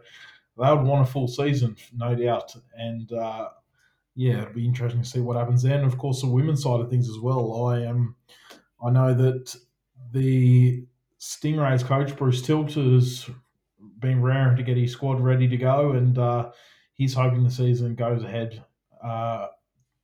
[0.57, 2.53] they would want a full season, no doubt.
[2.75, 3.49] And uh,
[4.15, 5.85] yeah, it'd be interesting to see what happens then.
[5.85, 7.67] Of course, the women's side of things as well.
[7.67, 8.15] I am, um,
[8.83, 9.55] I know that
[10.11, 10.85] the
[11.19, 13.29] Stingrays coach Bruce Tilt has
[13.99, 16.51] been raring to get his squad ready to go, and uh,
[16.97, 18.63] he's hoping the season goes ahead
[19.03, 19.47] uh,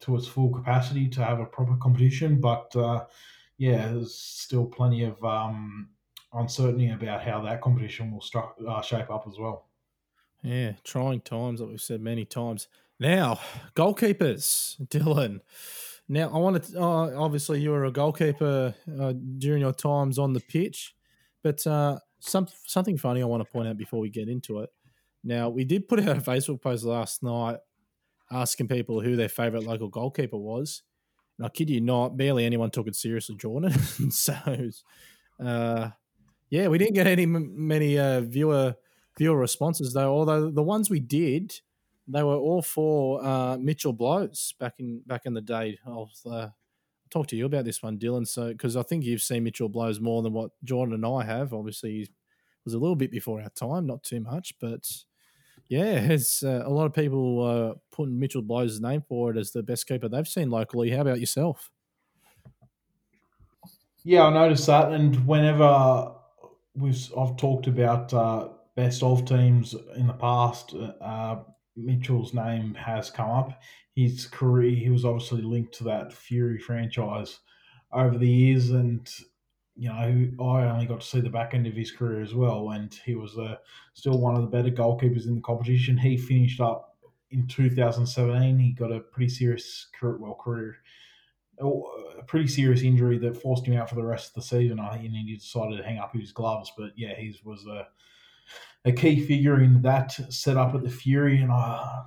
[0.02, 2.40] to its full capacity to have a proper competition.
[2.40, 3.06] But uh,
[3.58, 5.90] yeah, there's still plenty of um,
[6.34, 9.68] uncertainty about how that competition will stru- uh, shape up as well.
[10.42, 12.68] Yeah, trying times, like we've said many times.
[13.00, 13.40] Now,
[13.76, 15.40] goalkeepers, Dylan.
[16.10, 16.80] Now, I want to.
[16.80, 20.96] Uh, obviously, you were a goalkeeper uh, during your times on the pitch,
[21.42, 24.70] but uh, some something funny I want to point out before we get into it.
[25.24, 27.58] Now, we did put out a Facebook post last night
[28.32, 30.84] asking people who their favourite local goalkeeper was.
[31.38, 33.72] And I kid you not, barely anyone took it seriously, Jordan.
[34.12, 34.36] so,
[35.44, 35.90] uh,
[36.50, 38.76] yeah, we didn't get any many uh, viewer
[39.18, 40.14] viewer responses though.
[40.14, 41.54] Although the ones we did,
[42.08, 45.80] they were all for uh, Mitchell Blows back in back in the day.
[45.86, 46.50] I'll uh,
[47.10, 48.28] talk to you about this one, Dylan.
[48.28, 51.54] So because I think you've seen Mitchell Blows more than what Jordan and I have.
[51.54, 52.10] Obviously, he
[52.66, 54.88] was a little bit before our time, not too much, but
[55.70, 59.64] yeah, it's uh, a lot of people uh, putting Mitchell Blows' name forward as the
[59.64, 60.92] best keeper they've seen locally.
[60.92, 61.72] How about yourself?
[64.04, 66.14] Yeah, I noticed that, and whenever
[66.76, 71.44] we've I've talked about uh, best of teams in the past, uh,
[71.76, 73.62] Mitchell's name has come up.
[73.96, 77.40] His career, he was obviously linked to that Fury franchise
[77.94, 79.10] over the years, and
[79.76, 79.96] you know,
[80.46, 83.16] I only got to see the back end of his career as well, and he
[83.16, 83.56] was uh,
[83.94, 85.98] still one of the better goalkeepers in the competition.
[85.98, 86.96] He finished up
[87.32, 88.60] in 2017.
[88.60, 90.78] He got a pretty serious career, well career,
[91.60, 94.80] a pretty serious injury that forced him out for the rest of the season.
[94.80, 96.72] I think, and he decided to hang up his gloves.
[96.78, 97.88] But yeah, he was a
[98.86, 102.04] a key figure in that setup at the Fury, and I,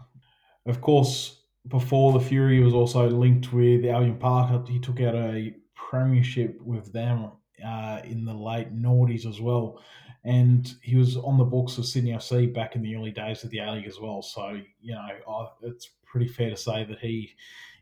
[0.67, 4.69] of course, before the Fury was also linked with Albion Park.
[4.69, 7.33] He took out a premiership with them
[7.65, 9.81] uh, in the late noughties as well.
[10.25, 13.51] And he was on the books of Sydney FC back in the early days of
[13.51, 14.23] the A League as well.
[14.23, 17.35] So, you know, I, it's pretty fair to say that he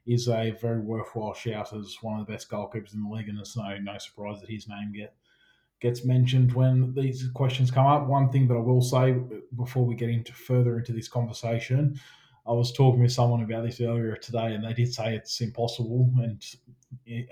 [0.07, 3.29] is a very worthwhile shout as one of the best goalkeepers in the league.
[3.29, 5.15] And it's no, no surprise that his name get,
[5.81, 8.07] gets mentioned when these questions come up.
[8.07, 9.17] One thing that I will say
[9.57, 11.99] before we get into further into this conversation,
[12.47, 16.11] I was talking with someone about this earlier today, and they did say it's impossible.
[16.19, 16.45] And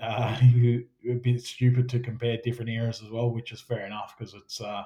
[0.01, 4.33] uh, a bit stupid to compare different eras as well, which is fair enough because
[4.33, 4.83] it's uh,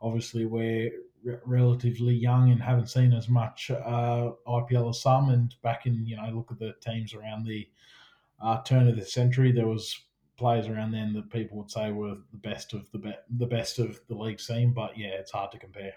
[0.00, 0.90] obviously we're
[1.22, 5.30] re- relatively young and haven't seen as much uh, IPL as some.
[5.30, 7.68] And back in you know look at the teams around the
[8.42, 10.00] uh, turn of the century, there was
[10.36, 13.78] players around then that people would say were the best of the be- the best
[13.78, 14.72] of the league scene.
[14.72, 15.94] But yeah, it's hard to compare.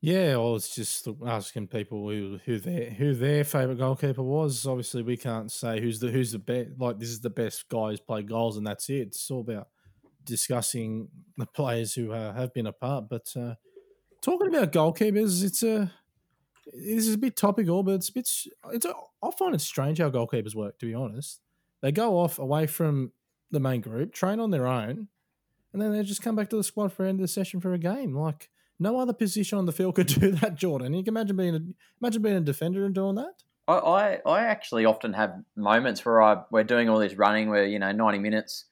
[0.00, 4.66] Yeah, well, it's just asking people who who their who their favorite goalkeeper was.
[4.66, 6.70] Obviously, we can't say who's the who's the best.
[6.78, 9.08] Like this is the best guy who's played goals, and that's it.
[9.08, 9.68] It's all about
[10.24, 13.08] discussing the players who uh, have been apart.
[13.08, 13.54] But uh,
[14.20, 15.90] talking about goalkeepers, it's a
[16.66, 18.30] this is a bit topical, but it's a bit.
[18.72, 20.78] It's a, I find it strange how goalkeepers work.
[20.80, 21.40] To be honest,
[21.80, 23.12] they go off away from
[23.50, 25.08] the main group, train on their own,
[25.72, 27.72] and then they just come back to the squad for end of the session for
[27.72, 28.14] a game.
[28.14, 30.94] Like no other position on the field could do that, Jordan.
[30.94, 31.60] You can imagine being a,
[32.00, 33.42] imagine being a defender and doing that.
[33.68, 37.66] I, I, I actually often have moments where I we're doing all this running where
[37.66, 38.66] you know ninety minutes.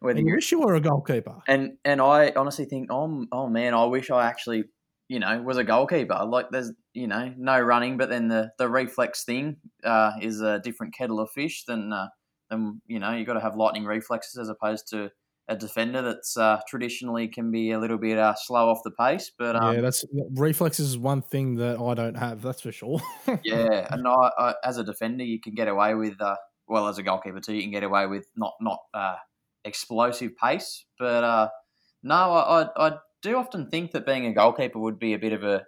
[0.00, 1.36] Where you wish you were a goalkeeper.
[1.46, 4.64] And and I honestly think, oh oh man, I wish I actually
[5.08, 6.24] you know was a goalkeeper.
[6.24, 10.58] Like there's you know no running, but then the the reflex thing uh, is a
[10.58, 12.08] different kettle of fish than uh,
[12.50, 15.10] than you know you got to have lightning reflexes as opposed to
[15.48, 19.30] a defender that's uh, traditionally can be a little bit uh, slow off the pace.
[19.36, 22.42] But um, yeah, that's reflexes is one thing that I don't have.
[22.42, 23.00] That's for sure.
[23.44, 26.36] yeah, and I, I, as a defender, you can get away with uh,
[26.68, 27.54] well as a goalkeeper too.
[27.54, 29.16] You can get away with not not uh,
[29.64, 31.48] explosive pace, but uh,
[32.02, 35.32] no, I, I, I do often think that being a goalkeeper would be a bit
[35.32, 35.64] of a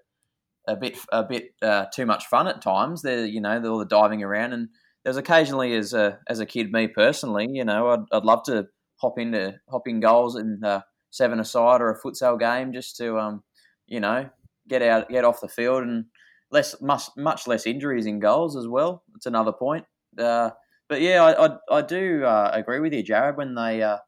[0.68, 3.02] a bit a bit uh, too much fun at times.
[3.02, 4.68] There, you know, all the diving around and.
[5.04, 8.68] There's occasionally, as a as a kid, me personally, you know, I'd, I'd love to
[8.96, 10.80] hop into hop in goals in uh,
[11.10, 13.42] seven aside or a futsal game just to um,
[13.86, 14.28] you know
[14.68, 16.06] get out get off the field and
[16.50, 19.02] less much much less injuries in goals as well.
[19.16, 19.84] It's another point.
[20.18, 20.50] Uh,
[20.88, 23.36] but yeah, I I, I do uh, agree with you, Jared.
[23.36, 23.98] When they uh,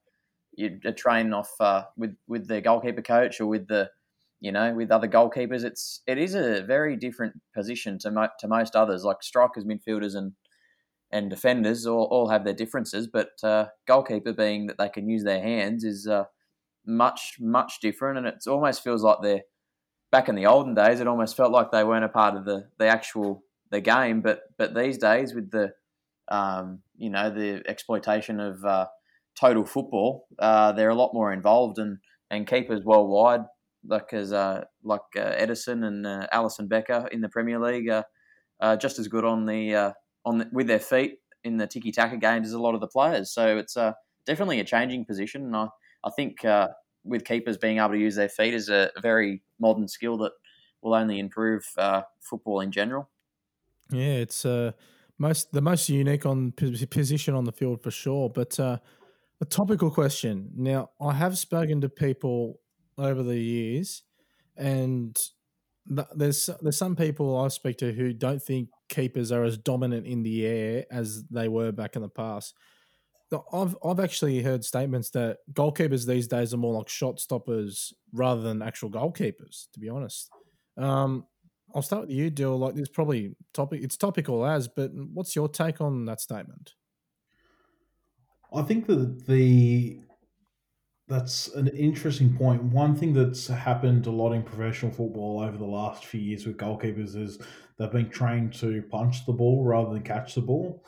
[0.57, 3.91] you train off uh, with with the goalkeeper coach or with the
[4.41, 8.49] you know with other goalkeepers, it's it is a very different position to mo- to
[8.49, 10.32] most others, like strikers, midfielders, and
[11.17, 15.25] and defenders all, all have their differences, but uh, goalkeeper being that they can use
[15.25, 16.25] their hands is uh,
[16.85, 19.45] much much different, and it almost feels like they're
[20.12, 21.01] back in the olden days.
[21.01, 24.43] It almost felt like they weren't a part of the the actual the game, but
[24.59, 25.73] but these days with the
[26.29, 28.87] um, you know the exploitation of uh,
[29.41, 31.99] total football, uh, they're a lot more involved, and
[32.31, 33.45] and keepers worldwide
[33.89, 37.89] like as uh, like uh, Ederson and Alisson Becker in the Premier League
[38.61, 39.95] are just as good on the
[40.27, 42.89] on the, with their feet in the tiki taka games as a lot of the
[42.89, 43.33] players.
[43.33, 43.95] So it's uh,
[44.27, 45.68] definitely a changing position, and I
[46.05, 46.68] I think uh,
[47.05, 50.33] with keepers being able to use their feet is a very modern skill that
[50.83, 53.11] will only improve uh, football in general.
[53.91, 54.72] Yeah, it's uh,
[55.18, 58.29] most the most unique on position on the field for sure.
[58.29, 58.79] But uh,
[59.41, 60.51] a topical question.
[60.55, 62.61] Now, I have spoken to people
[62.99, 64.03] over the years,
[64.57, 65.16] and
[65.87, 70.22] there's there's some people I speak to who don't think keepers are as dominant in
[70.22, 72.55] the air as they were back in the past.
[73.53, 78.41] I've I've actually heard statements that goalkeepers these days are more like shot stoppers rather
[78.41, 79.66] than actual goalkeepers.
[79.72, 80.30] To be honest,
[80.76, 81.26] um,
[81.74, 82.57] I'll start with you, Dill.
[82.57, 83.82] Like, this probably topic.
[83.82, 86.74] It's topical as, but what's your take on that statement?
[88.55, 90.01] I think that the
[91.09, 92.63] that's an interesting point.
[92.63, 96.57] One thing that's happened a lot in professional football over the last few years with
[96.57, 97.39] goalkeepers is
[97.79, 100.85] they've been trained to punch the ball rather than catch the ball.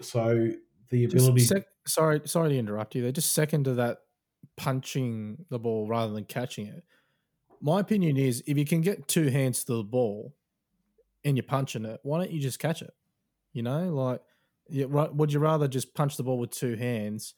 [0.00, 0.48] So
[0.88, 1.40] the ability.
[1.40, 3.02] Sec- sorry, sorry to interrupt you.
[3.02, 3.98] They're just second to that
[4.56, 6.82] punching the ball rather than catching it.
[7.60, 10.34] My opinion is if you can get two hands to the ball
[11.24, 12.94] and you're punching it, why don't you just catch it?
[13.52, 14.22] You know, like,
[14.90, 17.34] would you rather just punch the ball with two hands?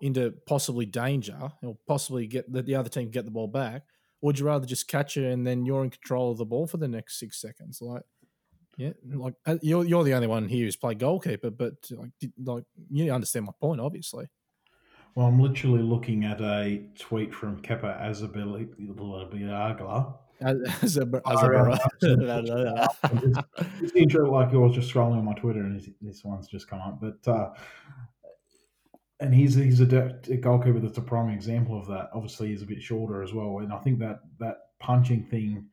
[0.00, 3.82] Into possibly danger or possibly get the, the other team get the ball back,
[4.20, 6.66] or would you rather just catch it and then you're in control of the ball
[6.66, 7.80] for the next six seconds?
[7.80, 8.02] Like,
[8.76, 12.10] yeah, like uh, you're you're the only one here who's played goalkeeper, but like
[12.44, 14.26] like you understand my point, obviously.
[15.14, 20.98] Well, I'm literally looking at a tweet from Kepa Arrizabalaga As
[23.80, 26.80] it's intro like I was just scrolling on my Twitter and this one's just come
[26.80, 27.54] up, but uh,
[29.20, 32.10] and he's he's a, a, goalkeeper that's a prime example of that.
[32.12, 35.66] Obviously, he's a bit shorter as well, and I think that that punching thing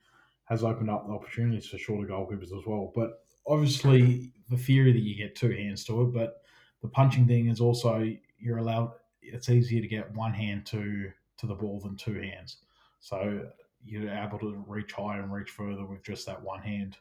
[0.45, 2.91] has opened up the opportunities for shorter goalkeepers as well.
[2.95, 6.41] But obviously, the theory that you get two hands to it, but
[6.81, 8.93] the punching thing is also you're allowed.
[9.21, 12.57] It's easier to get one hand to to the ball than two hands,
[13.01, 13.45] so
[13.85, 16.95] you're able to reach higher and reach further with just that one hand.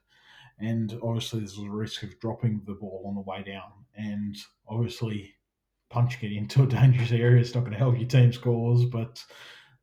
[0.58, 4.36] And obviously, there's a risk of dropping the ball on the way down, and
[4.68, 5.34] obviously
[5.92, 7.40] punching it into a dangerous area.
[7.40, 9.22] It's not going to help your team scores, but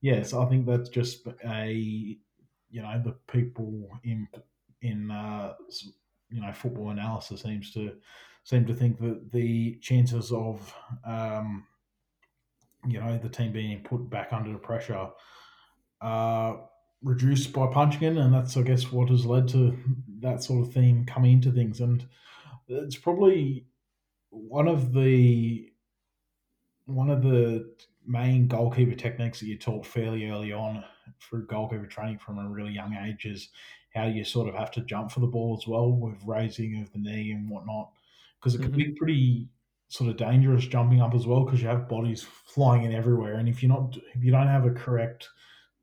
[0.02, 2.18] yes, I think that's just a
[2.72, 4.28] you know the people in
[4.82, 5.54] in uh,
[6.30, 7.94] you know football analysis seems to
[8.44, 10.74] seem to think that the chances of
[11.06, 11.66] um,
[12.88, 15.10] you know the team being put back under the pressure
[16.02, 16.70] are
[17.02, 19.78] reduced by punching in, and that's I guess what has led to
[20.22, 22.06] that sort of theme coming into things, and
[22.68, 23.66] it's probably
[24.30, 25.70] one of the
[26.90, 27.70] one of the
[28.06, 30.84] main goalkeeper techniques that you're taught fairly early on
[31.22, 33.50] through goalkeeper training from a really young age is
[33.94, 36.92] how you sort of have to jump for the ball as well with raising of
[36.92, 37.92] the knee and whatnot.
[38.40, 38.78] Because it can mm-hmm.
[38.78, 39.50] be pretty
[39.90, 43.36] sort of dangerous jumping up as well because you have bodies flying in everywhere.
[43.36, 45.28] And if you're not, if you don't have a correct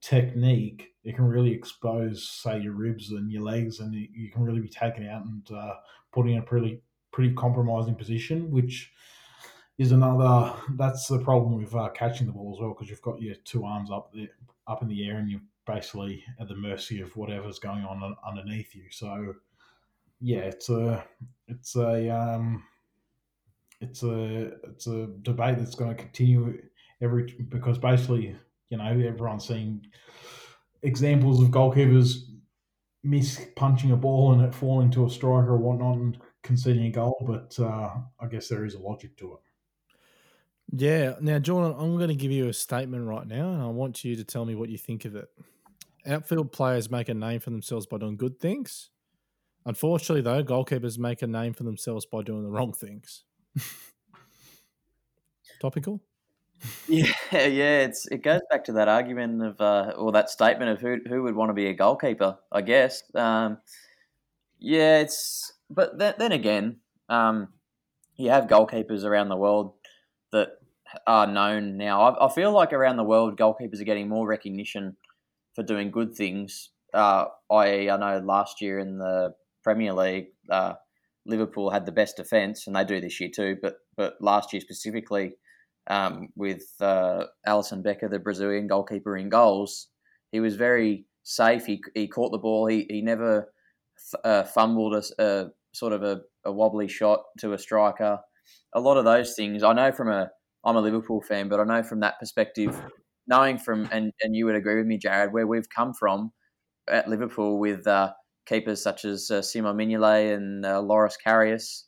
[0.01, 4.61] technique, it can really expose, say, your ribs and your legs, and you can really
[4.61, 5.75] be taken out and uh,
[6.13, 6.81] put in a pretty
[7.13, 8.93] pretty compromising position, which
[9.79, 10.55] is another.
[10.77, 13.65] That's the problem with uh, catching the ball as well because you've got your two
[13.65, 14.29] arms up there,
[14.67, 18.75] up in the air, and you're basically at the mercy of whatever's going on underneath
[18.75, 18.85] you.
[18.91, 19.35] So,
[20.21, 21.05] yeah, it's a
[21.49, 22.65] it's a um,
[23.81, 26.63] it's a it's a debate that's going to continue
[27.03, 28.35] every because basically
[28.69, 29.87] you know everyone's seeing
[30.83, 32.23] examples of goalkeepers
[33.03, 36.91] miss punching a ball and it falling to a striker or whatnot and conceding a
[36.91, 39.46] goal, but uh, I guess there is a logic to it.
[40.73, 41.15] Yeah.
[41.21, 44.17] Now, Jordan, I'm going to give you a statement right now, and I want you
[44.17, 45.29] to tell me what you think of it.
[46.07, 48.91] Outfield players make a name for themselves by doing good things.
[49.65, 53.25] Unfortunately, though, goalkeepers make a name for themselves by doing the wrong things.
[55.61, 56.01] Topical?
[56.89, 57.81] Yeah, yeah.
[57.81, 61.23] It's it goes back to that argument of uh, or that statement of who who
[61.25, 62.39] would want to be a goalkeeper.
[62.53, 63.03] I guess.
[63.15, 63.59] Um,
[64.59, 66.77] yeah, it's but then, then again,
[67.09, 67.49] um,
[68.17, 69.75] you have goalkeepers around the world
[70.33, 70.49] that
[71.07, 72.03] are known now.
[72.03, 74.97] I, I, feel like around the world, goalkeepers are getting more recognition
[75.55, 76.71] for doing good things.
[76.95, 80.75] Uh, I I know last year in the Premier League, uh,
[81.27, 83.57] Liverpool had the best defence, and they do this year too.
[83.61, 85.35] But but last year specifically,
[85.89, 89.89] um, with uh, Alisson Becker, the Brazilian goalkeeper in goals,
[90.31, 91.67] he was very safe.
[91.67, 92.67] He, he caught the ball.
[92.67, 93.53] He he never
[94.25, 98.21] uh, fumbled a, a, sort of a, a wobbly shot to a striker
[98.75, 99.63] a lot of those things.
[99.63, 100.31] I know from a
[100.65, 102.81] I'm a Liverpool fan, but I know from that perspective,
[103.27, 106.33] knowing from and and you would agree with me, Jared, where we've come from
[106.89, 108.13] at Liverpool with uh,
[108.47, 111.85] keepers such as uh, Simo Mignolet and uh, Loris Karius,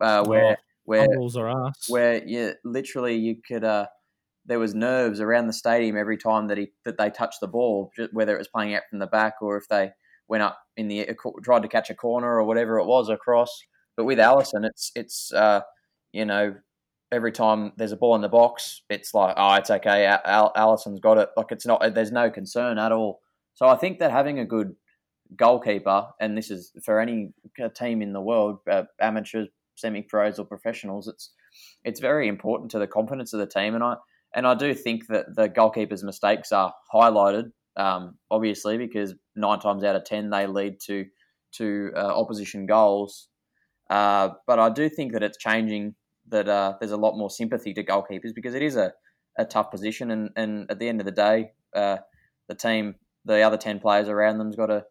[0.00, 1.06] uh, where where
[1.88, 3.64] where you literally you could.
[3.64, 3.86] Uh,
[4.46, 7.90] there was nerves around the stadium every time that he that they touched the ball,
[8.12, 9.90] whether it was playing out from the back or if they
[10.28, 11.08] went up in the
[11.42, 13.62] tried to catch a corner or whatever it was across.
[13.96, 15.60] But with Alisson, it's it's uh,
[16.14, 16.54] you know,
[17.10, 20.06] every time there's a ball in the box, it's like, oh, it's okay.
[20.06, 21.28] Al- Alisson's got it.
[21.36, 21.94] Like it's not.
[21.94, 23.20] There's no concern at all.
[23.54, 24.74] So I think that having a good
[25.36, 27.32] goalkeeper, and this is for any
[27.76, 31.32] team in the world, uh, amateurs, semi-pros, or professionals, it's
[31.84, 33.96] it's very important to the confidence of the team, and I
[34.36, 39.82] and I do think that the goalkeeper's mistakes are highlighted, um, obviously, because nine times
[39.82, 41.06] out of ten they lead to
[41.56, 43.28] to uh, opposition goals.
[43.90, 45.94] Uh, but I do think that it's changing.
[46.34, 48.92] That uh, there's a lot more sympathy to goalkeepers because it is a,
[49.38, 51.98] a tough position, and, and at the end of the day, uh,
[52.48, 54.84] the team, the other ten players around them's got to,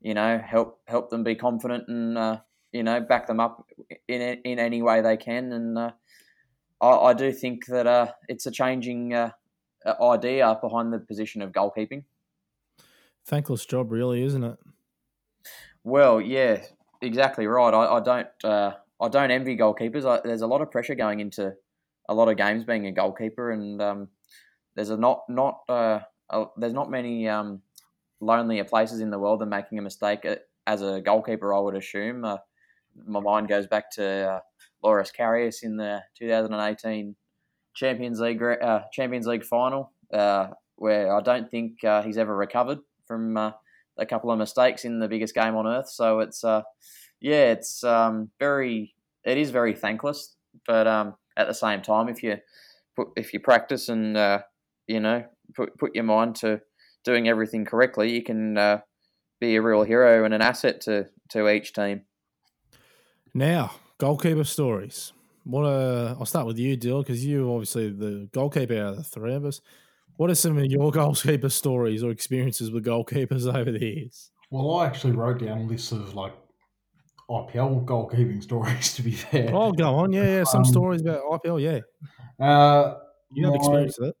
[0.00, 2.38] you know, help help them be confident and uh,
[2.72, 3.64] you know back them up
[4.08, 5.52] in in any way they can.
[5.52, 5.92] And uh,
[6.80, 9.14] I, I, do think that it's a changing
[9.86, 12.02] idea behind the position of goalkeeping.
[13.24, 14.58] Thankless job, really, isn't it?
[15.84, 16.62] Well, yeah,
[17.00, 17.72] exactly right.
[17.72, 18.72] I, I don't uh,
[19.02, 20.08] I don't envy goalkeepers.
[20.08, 21.52] I, there's a lot of pressure going into
[22.08, 24.08] a lot of games being a goalkeeper, and um,
[24.76, 26.00] there's a not not uh,
[26.30, 27.60] a, there's not many um,
[28.20, 30.24] lonelier places in the world than making a mistake
[30.66, 31.52] as a goalkeeper.
[31.52, 32.24] I would assume.
[32.24, 32.38] Uh,
[33.06, 34.40] my mind goes back to uh,
[34.82, 37.16] Loris Karius in the 2018
[37.74, 42.78] Champions League uh, Champions League final, uh, where I don't think uh, he's ever recovered
[43.06, 43.52] from uh,
[43.98, 45.88] a couple of mistakes in the biggest game on earth.
[45.88, 46.62] So it's uh,
[47.22, 48.94] yeah, it's um, very
[49.24, 50.34] it is very thankless,
[50.66, 52.36] but um, at the same time, if you
[52.96, 54.40] put if you practice and uh,
[54.88, 56.60] you know put put your mind to
[57.04, 58.80] doing everything correctly, you can uh,
[59.40, 62.02] be a real hero and an asset to to each team.
[63.32, 65.12] Now, goalkeeper stories.
[65.44, 69.04] What uh, I'll start with you, Dill, because you obviously the goalkeeper out of the
[69.04, 69.60] three of us.
[70.16, 74.30] What are some of your goalkeeper stories or experiences with goalkeepers over the years?
[74.50, 76.34] Well, I actually wrote down lists of like
[77.30, 78.94] IPL goalkeeping stories.
[78.96, 82.44] To be fair, oh, go on, yeah, yeah, some um, stories about IPL, yeah.
[82.44, 82.98] Uh,
[83.32, 84.16] you have my, experience with it.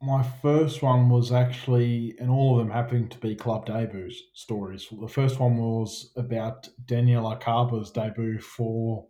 [0.00, 4.86] My first one was actually, and all of them happening to be club debuts stories.
[5.00, 9.06] The first one was about Daniel Akaba's debut for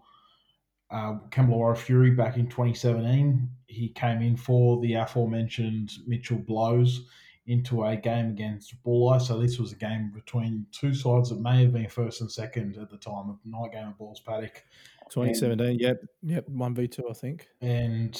[0.90, 3.48] uh, Kembla Fury back in 2017.
[3.66, 7.06] He came in for the aforementioned Mitchell Blows
[7.46, 9.20] into a game against Bulli.
[9.20, 12.76] So this was a game between two sides that may have been first and second
[12.76, 14.64] at the time of night game of Balls Paddock.
[15.10, 17.48] 2017, and, yep, yep, one v two, I think.
[17.60, 18.18] And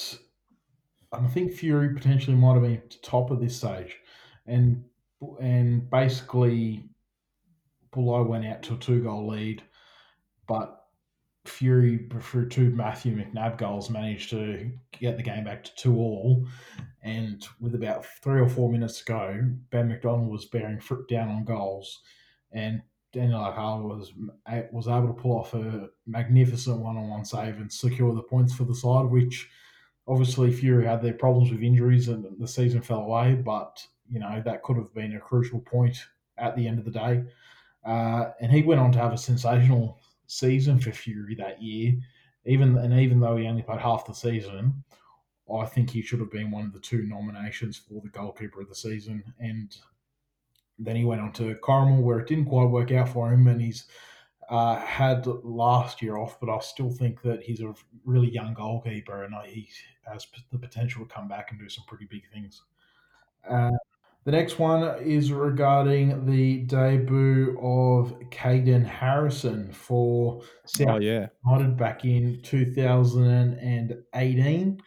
[1.11, 3.97] I think Fury potentially might have been top of this stage,
[4.45, 4.83] and
[5.41, 6.87] and basically,
[7.91, 9.63] Bulli went out to a two goal lead,
[10.47, 10.84] but
[11.45, 16.47] Fury, through two Matthew McNabb goals, managed to get the game back to two all.
[17.03, 21.45] And with about three or four minutes to go, Ben McDonald was bearing down on
[21.45, 22.01] goals,
[22.51, 22.81] and
[23.13, 24.13] Daniel Akaba was
[24.71, 28.53] was able to pull off a magnificent one on one save and secure the points
[28.53, 29.05] for the side.
[29.05, 29.49] Which
[30.07, 34.41] obviously Fury had their problems with injuries and the season fell away, but you know
[34.43, 35.97] that could have been a crucial point
[36.37, 37.23] at the end of the day.
[37.85, 41.95] Uh, and he went on to have a sensational season for Fury that year.
[42.45, 44.83] Even and even though he only played half the season,
[45.53, 48.69] I think he should have been one of the two nominations for the goalkeeper of
[48.69, 49.23] the season.
[49.39, 49.75] And
[50.77, 53.61] then he went on to Corrimal, where it didn't quite work out for him, and
[53.61, 53.85] he's
[54.49, 56.39] uh, had last year off.
[56.39, 57.73] But I still think that he's a
[58.03, 59.69] really young goalkeeper, and he
[60.07, 62.61] has the potential to come back and do some pretty big things.
[63.49, 63.71] Uh,
[64.25, 71.27] the next one is regarding the debut of Caden Harrison for South oh, yeah.
[71.45, 74.81] United back in 2018.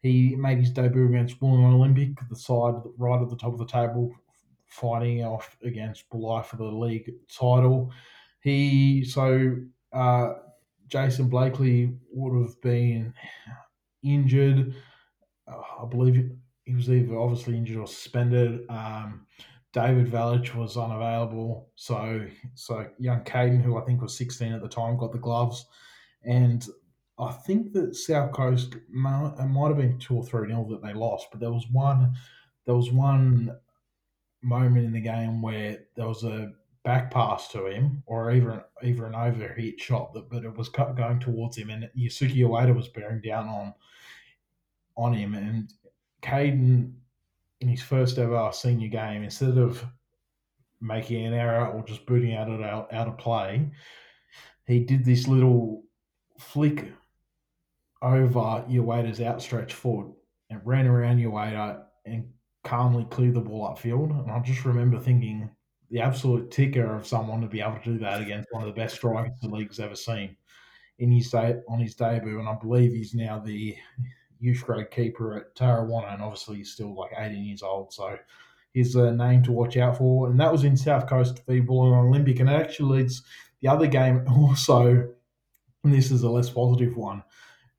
[0.00, 3.66] He made his debut against Wollongong Olympic, the side right at the top of the
[3.66, 4.10] table,
[4.64, 7.92] fighting off against Bulli for the league title.
[8.40, 9.54] He so
[9.92, 10.32] uh,
[10.86, 13.12] Jason Blakely would have been
[14.02, 14.74] injured.
[15.46, 16.30] Uh, I believe
[16.68, 18.60] he was either obviously injured or suspended.
[18.68, 19.26] Um,
[19.72, 24.68] David Valich was unavailable, so so young Caden, who I think was 16 at the
[24.68, 25.64] time, got the gloves,
[26.24, 26.66] and
[27.18, 30.92] I think that South Coast it might have been two or three nil that they
[30.92, 32.14] lost, but there was one
[32.66, 33.50] there was one
[34.42, 36.52] moment in the game where there was a
[36.84, 41.18] back pass to him, or even either an overhit shot, that but it was going
[41.18, 43.74] towards him, and Yusuke Ueda was bearing down on
[44.98, 45.72] on him, and
[46.22, 46.92] Caden,
[47.60, 49.84] in his first ever senior game, instead of
[50.80, 53.68] making an error or just booting out of out, out of play,
[54.66, 55.82] he did this little
[56.38, 56.92] flick
[58.02, 60.06] over Ueda's outstretched foot
[60.50, 62.28] and ran around Ueda and
[62.64, 64.10] calmly cleared the ball upfield.
[64.22, 65.50] And I just remember thinking
[65.90, 68.80] the absolute ticker of someone to be able to do that against one of the
[68.80, 70.36] best strikers the league's ever seen
[70.98, 72.38] in his day on his debut.
[72.38, 73.74] And I believe he's now the
[74.40, 77.92] youth grade keeper at Tarrawanna, and obviously he's still like 18 years old.
[77.92, 78.18] So
[78.74, 82.08] He's a name to watch out for, and that was in South Coast v Wollongong
[82.08, 83.22] Olympic, and it actually leads
[83.60, 85.08] the other game also.
[85.84, 87.22] And this is a less positive one.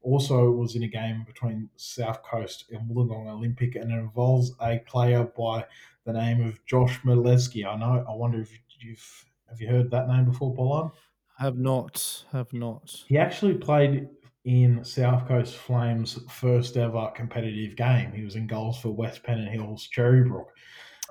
[0.01, 4.79] Also, was in a game between South Coast and Wollongong Olympic, and it involves a
[4.79, 5.65] player by
[6.05, 7.65] the name of Josh Malesky.
[7.65, 8.05] I know.
[8.07, 10.91] I wonder if you've have you heard that name before, Pollard?
[11.37, 12.25] Have not.
[12.31, 13.03] Have not.
[13.07, 14.09] He actually played
[14.45, 18.11] in South Coast Flames' first ever competitive game.
[18.13, 20.47] He was in goals for West Pennant Hills Cherrybrook.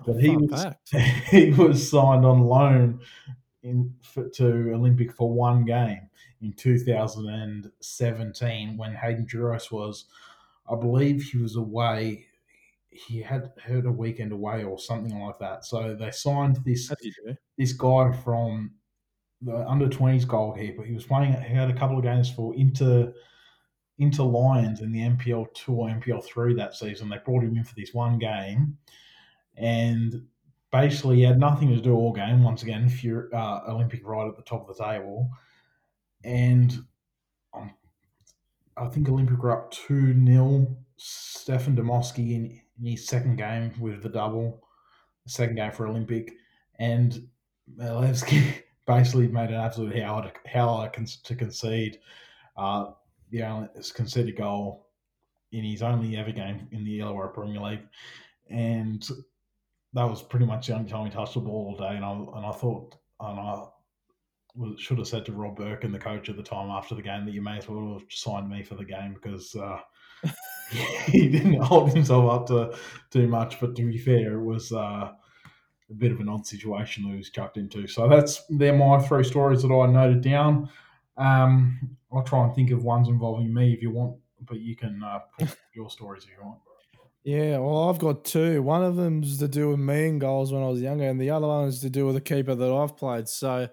[0.01, 0.95] Oh, but he was fact.
[1.31, 3.01] he was signed on loan
[3.63, 6.09] in for, to Olympic for one game
[6.41, 10.05] in 2017 when Hayden Juros was,
[10.71, 12.27] I believe, he was away.
[12.91, 15.65] He had had a weekend away or something like that.
[15.65, 17.37] So they signed this As you do.
[17.57, 18.73] this guy from
[19.43, 20.83] the under 20s goalkeeper.
[20.83, 23.13] He was playing, he had a couple of games for Inter,
[23.99, 27.09] Inter Lions in the NPL 2 or NPL 3 that season.
[27.09, 28.79] They brought him in for this one game.
[29.57, 30.27] And
[30.71, 32.43] basically, he had nothing to do all game.
[32.43, 32.91] Once again,
[33.33, 35.31] uh, Olympic right at the top of the table.
[36.25, 36.85] And
[37.55, 37.75] um,
[38.77, 40.77] I think Olympic were up 2 0.
[40.97, 44.65] Stefan Demoski in, in his second game with the double,
[45.25, 46.33] the second game for Olympic.
[46.79, 47.29] And
[47.77, 49.95] Malevsky basically made an absolute
[50.47, 51.99] howler, to concede.
[52.57, 52.87] Uh,
[53.31, 54.89] the only conceded goal
[55.53, 57.87] in his only ever game in the Illawarra Premier League,
[58.51, 59.07] and
[59.93, 61.95] that was pretty much the only time he touched the ball all day.
[61.95, 63.65] And I and I thought, and I
[64.79, 67.27] should have said to Rob Burke and the coach at the time after the game
[67.27, 69.79] that you may as well have signed me for the game because uh,
[71.07, 72.77] he didn't hold himself up to
[73.11, 73.61] too much.
[73.61, 74.73] But to be fair, it was.
[74.73, 75.13] Uh,
[75.91, 77.87] a bit of an odd situation that he was chucked into.
[77.87, 80.69] So that's they're my three stories that I noted down.
[81.17, 84.17] Um, I'll try and think of ones involving me if you want,
[84.47, 86.59] but you can uh, put your stories if you want.
[87.25, 88.63] Yeah, well, I've got two.
[88.63, 91.31] One of them's to do with me and goals when I was younger, and the
[91.31, 93.29] other one is to do with a keeper that I've played.
[93.29, 93.69] So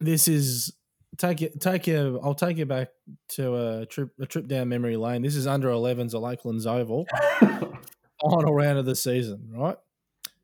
[0.00, 0.74] this is
[1.16, 2.20] take it, take you.
[2.22, 2.88] I'll take you back
[3.30, 5.22] to a trip, a trip down memory lane.
[5.22, 7.06] This is under 11s at Lakelands Oval,
[8.20, 9.76] final round of the season, right?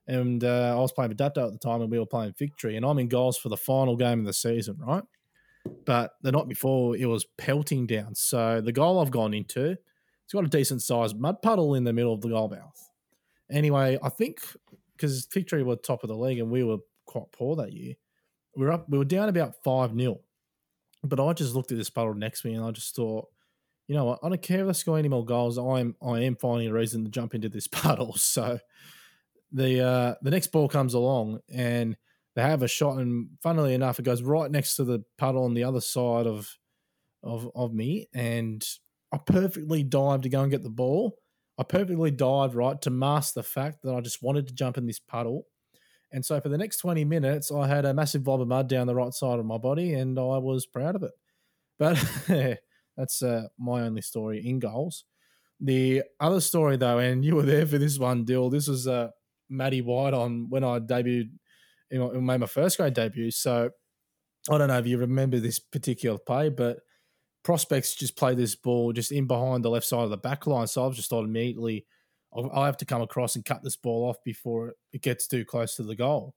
[0.06, 2.76] And uh, I was playing with Dapto at the time, and we were playing Victory,
[2.76, 5.04] and I'm in goals for the final game of the season, right?
[5.86, 8.14] But the night before, it was pelting down.
[8.14, 9.78] So the goal I've gone into,
[10.24, 12.90] it's got a decent sized mud puddle in the middle of the goal mouth.
[13.50, 14.40] Anyway, I think
[14.96, 17.94] because Victory were top of the league and we were quite poor that year,
[18.56, 20.20] we were up, we were down about five 0
[21.02, 23.28] But I just looked at this puddle next to me and I just thought,
[23.86, 24.20] you know what?
[24.22, 25.58] I don't care if I score any more goals.
[25.58, 28.14] I'm I am finding a reason to jump into this puddle.
[28.14, 28.58] So
[29.54, 31.96] the uh, the next ball comes along and
[32.34, 35.54] they have a shot, and funnily enough, it goes right next to the puddle on
[35.54, 36.58] the other side of
[37.22, 38.66] of of me, and
[39.12, 41.16] I perfectly dived to go and get the ball.
[41.56, 44.86] I perfectly dived right to mask the fact that I just wanted to jump in
[44.86, 45.46] this puddle.
[46.10, 48.88] And so for the next 20 minutes, I had a massive blob of mud down
[48.88, 51.12] the right side of my body, and I was proud of it.
[51.78, 51.96] But
[52.96, 55.04] that's uh, my only story in goals.
[55.60, 58.50] The other story, though, and you were there for this one, Dill.
[58.50, 59.10] This was uh,
[59.48, 61.30] Matty White on when I debuted,
[61.90, 63.30] you know, made my first grade debut.
[63.30, 63.70] So
[64.50, 66.78] I don't know if you remember this particular play, but
[67.42, 70.66] prospects just play this ball just in behind the left side of the back line.
[70.66, 71.86] So I've just thought immediately
[72.52, 75.76] I have to come across and cut this ball off before it gets too close
[75.76, 76.34] to the goal.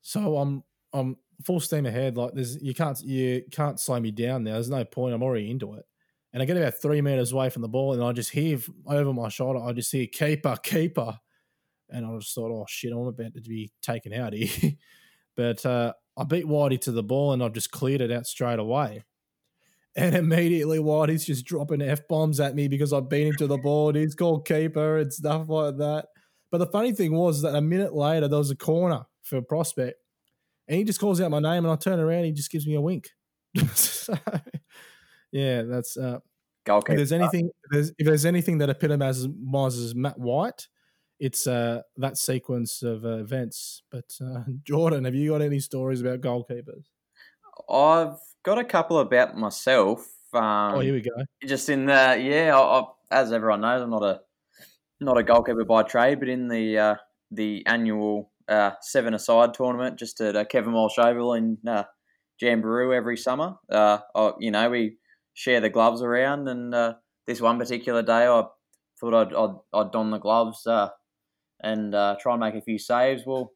[0.00, 0.62] So I'm
[0.92, 2.16] I'm full steam ahead.
[2.16, 4.52] Like there's you can't you can't slow me down now.
[4.52, 5.14] There's no point.
[5.14, 5.84] I'm already into it.
[6.32, 9.12] And I get about three meters away from the ball, and I just hear over
[9.12, 11.18] my shoulder, I just hear keeper, keeper.
[11.90, 14.72] And I just thought, oh shit, I'm about to be taken out here.
[15.36, 18.58] but uh, I beat Whitey to the ball and I've just cleared it out straight
[18.58, 19.04] away.
[19.96, 23.56] And immediately Whitey's just dropping F bombs at me because I beat him to the
[23.56, 23.92] ball.
[23.92, 26.06] He's called keeper and stuff like that.
[26.50, 29.42] But the funny thing was that a minute later, there was a corner for a
[29.42, 30.00] prospect.
[30.68, 32.66] And he just calls out my name and I turn around and he just gives
[32.66, 33.08] me a wink.
[33.74, 34.14] so,
[35.32, 36.18] yeah, that's uh,
[36.64, 36.92] Goalkeeper.
[36.92, 40.68] if there's anything if there's, if there's anything that epitomizes Matt White,
[41.18, 43.82] it's uh, that sequence of uh, events.
[43.90, 46.84] But uh, Jordan, have you got any stories about goalkeepers?
[47.68, 50.06] I've got a couple about myself.
[50.32, 51.10] Um, oh, here we go.
[51.44, 54.20] Just in the yeah, I, I, as everyone knows, I'm not a
[55.00, 56.94] not a goalkeeper by trade, but in the uh,
[57.30, 61.84] the annual uh, seven aside tournament, just at uh, Kevin Walsh Oval in uh,
[62.42, 63.56] Jamberoo every summer.
[63.70, 64.96] Uh, I, you know, we
[65.34, 66.94] share the gloves around, and uh,
[67.26, 68.44] this one particular day, I
[69.00, 70.88] thought I'd I'd, I'd don the gloves uh,
[71.60, 73.22] and uh, try and make a few saves.
[73.26, 73.52] Well,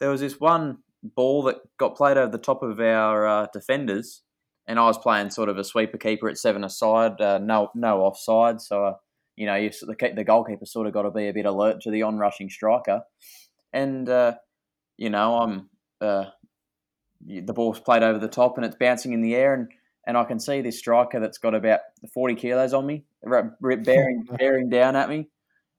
[0.00, 4.22] there was this one ball that got played over the top of our uh, defenders,
[4.66, 8.02] and I was playing sort of a sweeper keeper at seven aside, uh, no no
[8.02, 8.92] offside, so I
[9.36, 11.90] you know, you, the, the goalkeeper sort of got to be a bit alert to
[11.90, 13.02] the on rushing striker.
[13.72, 14.34] And, uh,
[14.96, 15.70] you know, I'm
[16.00, 16.26] uh,
[17.24, 19.54] the ball's played over the top and it's bouncing in the air.
[19.54, 19.68] And,
[20.06, 21.80] and I can see this striker that's got about
[22.12, 23.04] 40 kilos on me,
[23.84, 25.28] bearing, bearing down at me.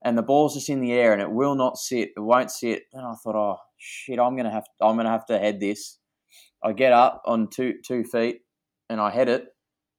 [0.03, 2.09] And the ball's just in the air and it will not sit.
[2.15, 2.83] It won't sit.
[2.93, 5.99] And I thought, oh shit, I'm gonna have to, I'm gonna have to head this.
[6.63, 8.41] I get up on two two feet
[8.89, 9.47] and I head it.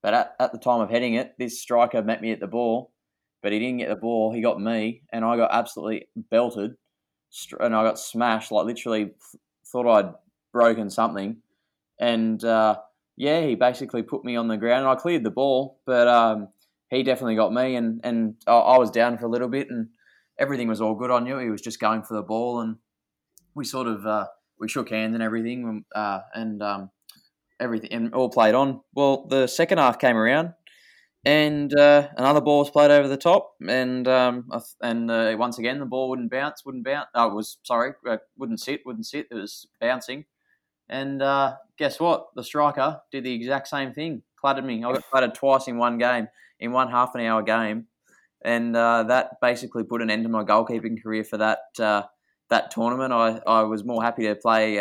[0.02, 2.92] But at, at the time of heading it, this striker met me at the ball
[3.44, 4.32] but he didn't get the ball.
[4.32, 6.76] He got me, and I got absolutely belted,
[7.60, 8.50] and I got smashed.
[8.50, 9.10] Like literally,
[9.66, 10.14] thought I'd
[10.50, 11.36] broken something,
[12.00, 12.78] and uh,
[13.18, 14.80] yeah, he basically put me on the ground.
[14.80, 16.48] And I cleared the ball, but um,
[16.88, 19.88] he definitely got me, and and I, I was down for a little bit, and
[20.38, 21.10] everything was all good.
[21.10, 22.76] I knew he was just going for the ball, and
[23.54, 24.26] we sort of uh,
[24.58, 26.90] we shook hands and everything, uh, and um,
[27.60, 28.80] everything and all played on.
[28.94, 30.54] Well, the second half came around
[31.24, 34.50] and uh, another ball was played over the top, and um,
[34.82, 37.06] and uh, once again the ball wouldn't bounce, wouldn't bounce.
[37.14, 39.28] Oh, it was sorry, uh, wouldn't sit, wouldn't sit.
[39.30, 40.26] It was bouncing,
[40.88, 42.26] and uh, guess what?
[42.36, 44.22] The striker did the exact same thing.
[44.36, 44.84] Clattered me.
[44.84, 46.28] I got clattered twice in one game,
[46.60, 47.86] in one half an hour game,
[48.44, 52.02] and uh, that basically put an end to my goalkeeping career for that uh,
[52.50, 53.12] that tournament.
[53.12, 54.78] I, I was more happy to play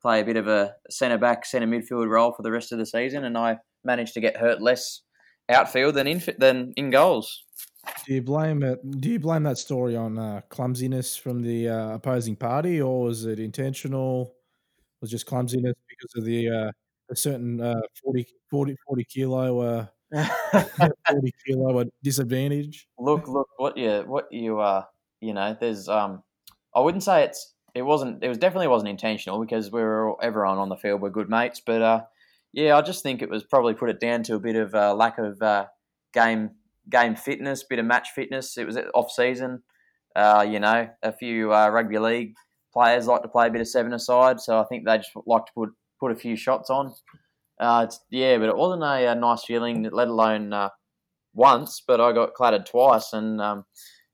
[0.00, 2.86] play a bit of a centre back, centre midfield role for the rest of the
[2.86, 5.00] season, and I managed to get hurt less
[5.48, 7.44] outfield than in than in goals.
[8.06, 8.78] Do you blame it?
[9.00, 13.24] Do you blame that story on uh, clumsiness from the uh, opposing party, or was
[13.24, 14.34] it intentional?
[15.00, 16.70] Was just clumsiness because of the uh,
[17.10, 19.86] a certain uh, 40, 40, 40 kilo uh,
[21.08, 22.86] forty kilo disadvantage?
[22.98, 24.84] Look, look, what you what you uh
[25.20, 26.22] you know, there's um,
[26.74, 30.58] I wouldn't say it's it wasn't it was definitely wasn't intentional because we were everyone
[30.58, 32.00] on the field were good mates, but uh
[32.54, 34.94] yeah, I just think it was probably put it down to a bit of uh,
[34.94, 35.66] lack of uh,
[36.12, 36.52] game
[36.88, 38.56] game fitness, bit of match fitness.
[38.56, 39.62] It was off season.
[40.14, 42.34] Uh, you know, a few uh, rugby league
[42.72, 45.46] players like to play a bit of seven aside, so I think they just like
[45.46, 46.94] to put put a few shots on.
[47.58, 50.70] Uh, yeah, but it wasn't a, a, nice feeling, let alone uh,
[51.34, 51.82] once.
[51.86, 53.64] But I got clattered twice, and um,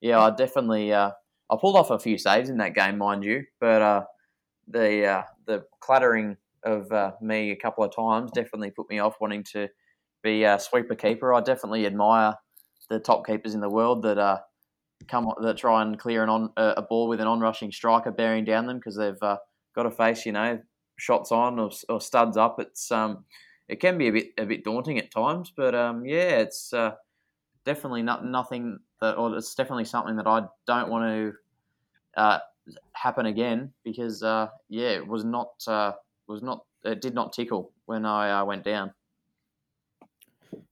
[0.01, 1.13] yeah, I definitely uh,
[1.51, 3.45] I pulled off a few saves in that game, mind you.
[3.61, 4.07] But
[4.69, 9.45] the the clattering of uh, me a couple of times definitely put me off wanting
[9.53, 9.69] to
[10.23, 11.33] be a sweeper keeper.
[11.33, 12.35] I definitely admire
[12.89, 14.39] the top keepers in the world that uh,
[15.09, 18.67] come that try and clear an on a ball with an on-rushing striker bearing down
[18.67, 19.37] them because they've uh,
[19.75, 20.59] got to face you know
[21.01, 22.61] shots on or, or, studs up.
[22.61, 23.25] It's um
[23.69, 26.93] it can be a bit a bit daunting at times, but um yeah, it's uh,
[27.65, 31.33] definitely not nothing that or it's definitely something that I don't want to
[32.21, 32.39] uh,
[32.93, 35.93] happen again because uh, yeah, it was not uh,
[36.27, 38.93] was not it did not tickle when I uh, went down.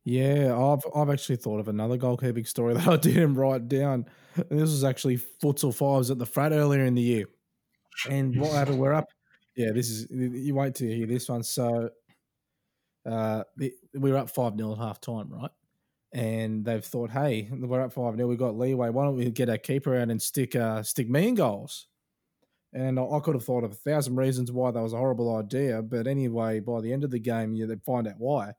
[0.04, 4.06] Yeah, I've I've actually thought of another goalkeeping story that I didn't write down.
[4.36, 7.26] And this was actually futsal fives at the frat earlier in the year.
[8.08, 8.78] And what happened?
[8.78, 9.08] We're up.
[9.58, 11.42] Yeah, this is you wait to hear this one.
[11.42, 11.90] So,
[13.06, 13.72] uh, we
[14.12, 15.50] were up five 0 at half time, right?
[16.12, 18.90] And they've thought, hey, we're up five 0 We've got leeway.
[18.90, 21.88] Why don't we get our keeper out and stick uh, stick me in goals?
[22.74, 25.82] And I could have thought of a thousand reasons why that was a horrible idea.
[25.82, 28.54] But anyway, by the end of the game, you they'd find out why.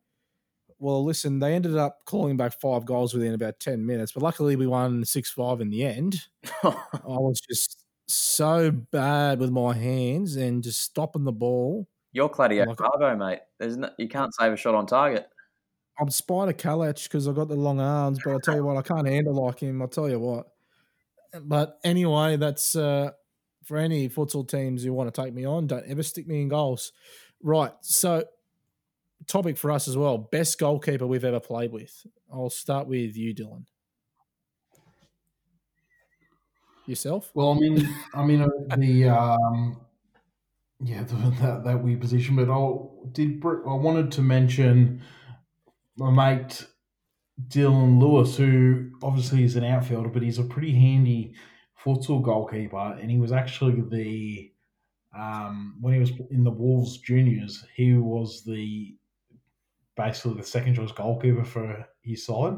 [0.80, 4.14] Well, listen, they ended up calling back five goals within about 10 minutes.
[4.14, 6.22] But luckily, we won 6 5 in the end.
[6.64, 6.74] I
[7.06, 11.88] was just so bad with my hands and just stopping the ball.
[12.12, 13.40] You're Claudio like, Bravo, mate.
[13.60, 15.30] There's no, you can't save a shot on target.
[16.00, 18.82] I'm Spider Kalac because I've got the long arms, but I tell you what, I
[18.82, 19.82] can't handle like him.
[19.82, 20.48] I'll tell you what.
[21.42, 23.12] But anyway, that's uh,
[23.66, 26.48] for any futsal teams who want to take me on, don't ever stick me in
[26.48, 26.94] goals.
[27.44, 27.74] Right.
[27.82, 28.24] So,
[29.28, 31.94] topic for us as well best goalkeeper we've ever played with.
[32.34, 33.66] I'll start with you, Dylan.
[36.90, 37.32] Yourself?
[37.36, 39.80] Well, I mean, I mean, uh, the, um,
[40.82, 45.02] yeah, the, that, that weird position, but I did, I wanted to mention
[45.98, 46.66] my mate
[47.48, 51.36] Dylan Lewis, who obviously is an outfielder, but he's a pretty handy
[51.84, 54.52] futsal goalkeeper, and he was actually the
[55.18, 58.96] um, when he was in the Wolves juniors, he was the
[59.96, 62.58] basically the second choice goalkeeper for his side.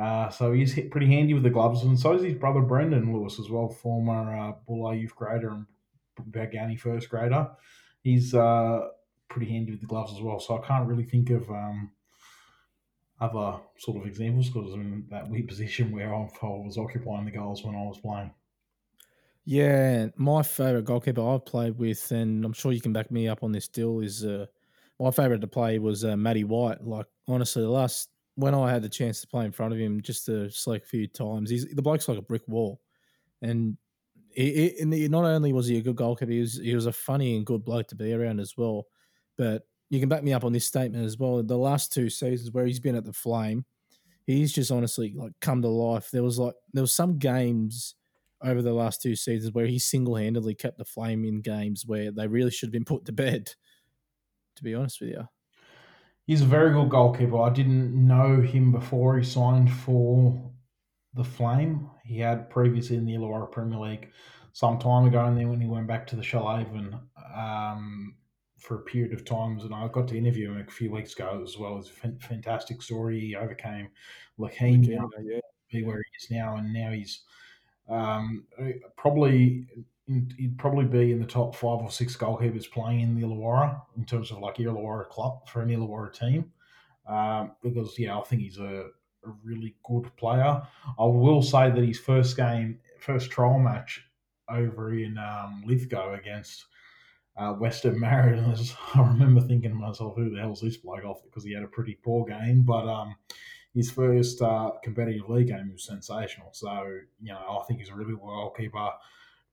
[0.00, 3.12] Uh, so he's hit pretty handy with the gloves, and so is his brother Brendan
[3.12, 5.66] Lewis as well, former uh, Bulli youth grader and
[6.30, 7.50] Balgownie first grader.
[8.02, 8.88] He's uh,
[9.28, 10.40] pretty handy with the gloves as well.
[10.40, 11.90] So I can't really think of um,
[13.20, 17.30] other sort of examples because I'm in that weird position where I was occupying the
[17.30, 18.32] goals when I was playing.
[19.44, 23.42] Yeah, my favourite goalkeeper I've played with, and I'm sure you can back me up
[23.42, 24.46] on this, still is uh,
[24.98, 26.82] my favourite to play was uh, Matty White.
[26.84, 28.08] Like honestly, the last
[28.40, 30.88] when I had the chance to play in front of him just to select a
[30.88, 32.80] few times, he's the bloke's like a brick wall,
[33.42, 33.76] and
[34.32, 37.36] he, he, not only was he a good goalkeeper, he was he was a funny
[37.36, 38.86] and good bloke to be around as well.
[39.36, 41.42] But you can back me up on this statement as well.
[41.42, 43.64] The last two seasons where he's been at the Flame,
[44.26, 46.10] he's just honestly like come to life.
[46.10, 47.96] There was like there was some games
[48.42, 52.10] over the last two seasons where he single handedly kept the Flame in games where
[52.10, 53.52] they really should have been put to bed.
[54.56, 55.28] To be honest with you,
[56.30, 57.42] he's a very good goalkeeper.
[57.42, 60.40] I didn't know him before he signed for
[61.12, 61.90] the Flame.
[62.04, 64.10] He had previously in the Illawarra Premier League
[64.52, 67.00] some time ago, and then when he went back to the Shoalhaven
[67.36, 68.14] um,
[68.60, 71.42] for a period of times, and I got to interview him a few weeks ago
[71.42, 71.78] as well.
[71.78, 73.18] It's a fantastic story.
[73.18, 73.88] He overcame
[74.38, 75.40] leukemia, yeah.
[75.72, 77.22] be where he is now, and now he's
[77.88, 78.46] um,
[78.96, 79.66] probably
[80.36, 84.04] he'd probably be in the top five or six goalkeepers playing in the Illawarra in
[84.04, 86.52] terms of like Illawarra club for an Illawarra team.
[87.06, 88.86] Um, because yeah, I think he's a,
[89.24, 90.62] a, really good player.
[90.98, 94.04] I will say that his first game, first trial match
[94.48, 96.66] over in um, Lithgow against
[97.36, 101.42] uh, Western Mariners, I remember thinking to myself, "Who the hell's this bloke?" Off because
[101.42, 103.16] he had a pretty poor game, but um,
[103.74, 106.50] his first uh, competitive league game was sensational.
[106.52, 108.90] So you know, I think he's a really well keeper.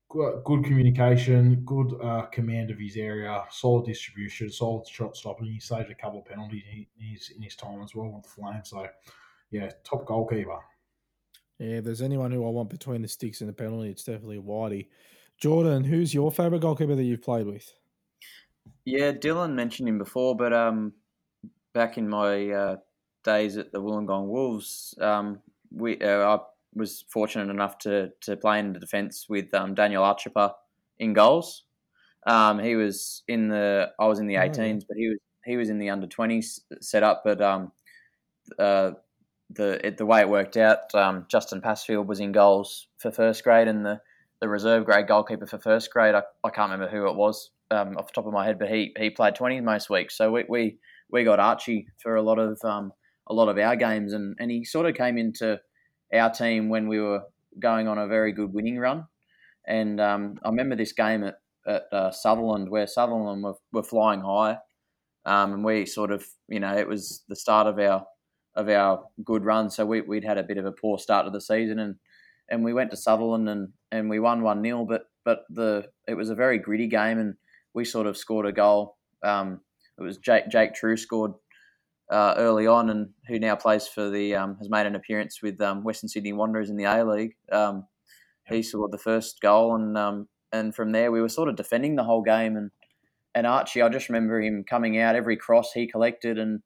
[0.10, 5.48] Good, good communication, good uh, command of his area, solid distribution, solid shot stopping.
[5.48, 8.30] He saved a couple of penalties in his, in his time as well with the
[8.30, 8.70] Flames.
[8.70, 8.88] So,
[9.52, 10.60] yeah, top goalkeeper.
[11.60, 14.40] Yeah, if there's anyone who I want between the sticks and the penalty, it's definitely
[14.40, 14.88] Whitey.
[15.38, 17.74] Jordan, who's your favourite goalkeeper that you've played with?
[18.86, 20.94] Yeah, Dylan mentioned him before, but um,
[21.74, 22.76] back in my uh,
[23.24, 25.40] days at the Wollongong Wolves, um,
[25.72, 26.40] we uh, I
[26.78, 30.52] was fortunate enough to to play in the defence with um, Daniel Archiper
[31.00, 31.64] in goals.
[32.26, 34.80] Um, he was in the I was in the 18s, oh, yeah.
[34.88, 37.22] but he was he was in the under 20s setup.
[37.24, 37.72] But um,
[38.60, 38.92] uh,
[39.50, 43.44] the it, the way it worked out, um, Justin Pasfield was in goals for first
[43.44, 44.02] grade, and the,
[44.42, 46.16] the reserve grade goalkeeper for first grade.
[46.16, 48.70] I, I can't remember who it was um, off the top of my head, but
[48.70, 50.18] he he played 20 most weeks.
[50.18, 50.78] So we we,
[51.10, 52.92] we got Archie for a lot of um,
[53.28, 55.60] a lot of our games, and, and he sort of came into
[56.14, 57.24] our team when we were
[57.60, 59.06] going on a very good winning run.
[59.66, 61.36] And um, I remember this game at,
[61.66, 64.58] at uh, Sutherland where Sutherland were, were flying high,
[65.26, 68.06] um, and we sort of, you know, it was the start of our
[68.56, 69.70] of our good run.
[69.70, 71.96] So we, would had a bit of a poor start to the season, and
[72.50, 76.14] and we went to Sutherland and, and we won one 0 But but the it
[76.14, 77.36] was a very gritty game, and
[77.74, 78.98] we sort of scored a goal.
[79.22, 79.60] Um,
[79.98, 81.34] it was Jake Jake True scored
[82.10, 85.60] uh, early on, and who now plays for the um, has made an appearance with
[85.62, 87.36] um, Western Sydney Wanderers in the A League.
[87.52, 87.86] Um,
[88.48, 91.96] he scored the first goal, and um, and from there we were sort of defending
[91.96, 92.56] the whole game.
[92.56, 92.72] And
[93.36, 96.62] and Archie, I just remember him coming out every cross he collected, and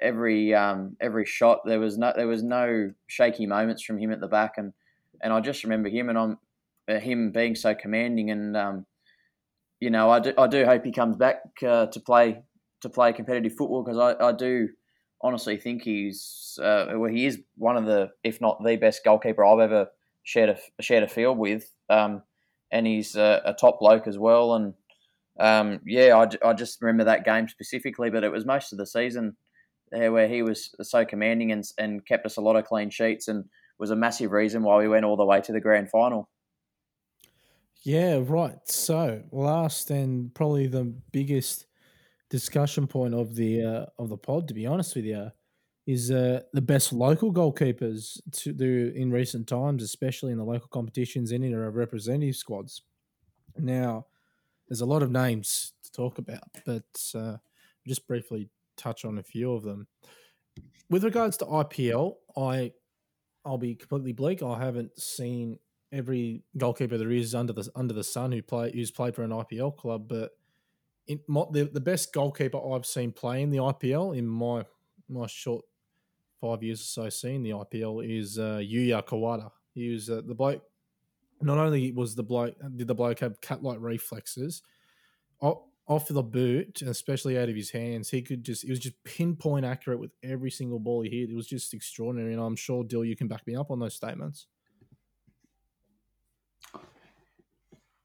[0.00, 4.20] every um, every shot there was no there was no shaky moments from him at
[4.20, 4.72] the back, and
[5.20, 6.38] and I just remember him and I'm
[6.88, 8.86] uh, him being so commanding, and um,
[9.80, 12.42] you know I do I do hope he comes back uh, to play
[12.80, 14.68] to play competitive football because I, I do
[15.22, 19.44] honestly think he's uh, well, he is one of the if not the best goalkeeper
[19.44, 19.88] I've ever
[20.22, 22.22] shared a shared a field with, um,
[22.70, 24.54] and he's a, a, top bloke as well.
[24.54, 24.74] And
[25.38, 28.86] um, yeah, I, I just remember that game specifically, but it was most of the
[28.86, 29.36] season
[29.90, 33.28] there where he was so commanding and and kept us a lot of clean sheets
[33.28, 33.44] and
[33.78, 36.28] was a massive reason why we went all the way to the grand final.
[37.82, 38.58] Yeah, right.
[38.68, 41.64] So last and probably the biggest
[42.30, 45.30] discussion point of the uh, of the pod, to be honest with you,
[45.86, 50.68] is uh, the best local goalkeepers to do in recent times, especially in the local
[50.68, 52.82] competitions and in our representative squads.
[53.58, 54.06] Now,
[54.68, 57.36] there's a lot of names to talk about, but uh,
[57.86, 59.88] just briefly touch on a few of them.
[60.88, 62.72] With regards to IPL, I
[63.44, 64.42] I'll be completely bleak.
[64.42, 65.58] I haven't seen
[65.92, 69.30] every goalkeeper there is under the under the sun who play who's played for an
[69.30, 70.30] IPL club, but
[71.10, 74.64] in my, the, the best goalkeeper I've seen play in the IPL in my
[75.08, 75.64] my short
[76.40, 79.50] five years or so seeing the IPL is uh, Yuya Kawada.
[79.74, 80.62] He was uh, the bloke.
[81.42, 84.62] Not only was the bloke did the bloke have cat like reflexes,
[85.40, 89.02] off, off the boot, especially out of his hands, he could just he was just
[89.02, 91.30] pinpoint accurate with every single ball he hit.
[91.30, 93.96] It was just extraordinary, and I'm sure Dill, you can back me up on those
[93.96, 94.46] statements.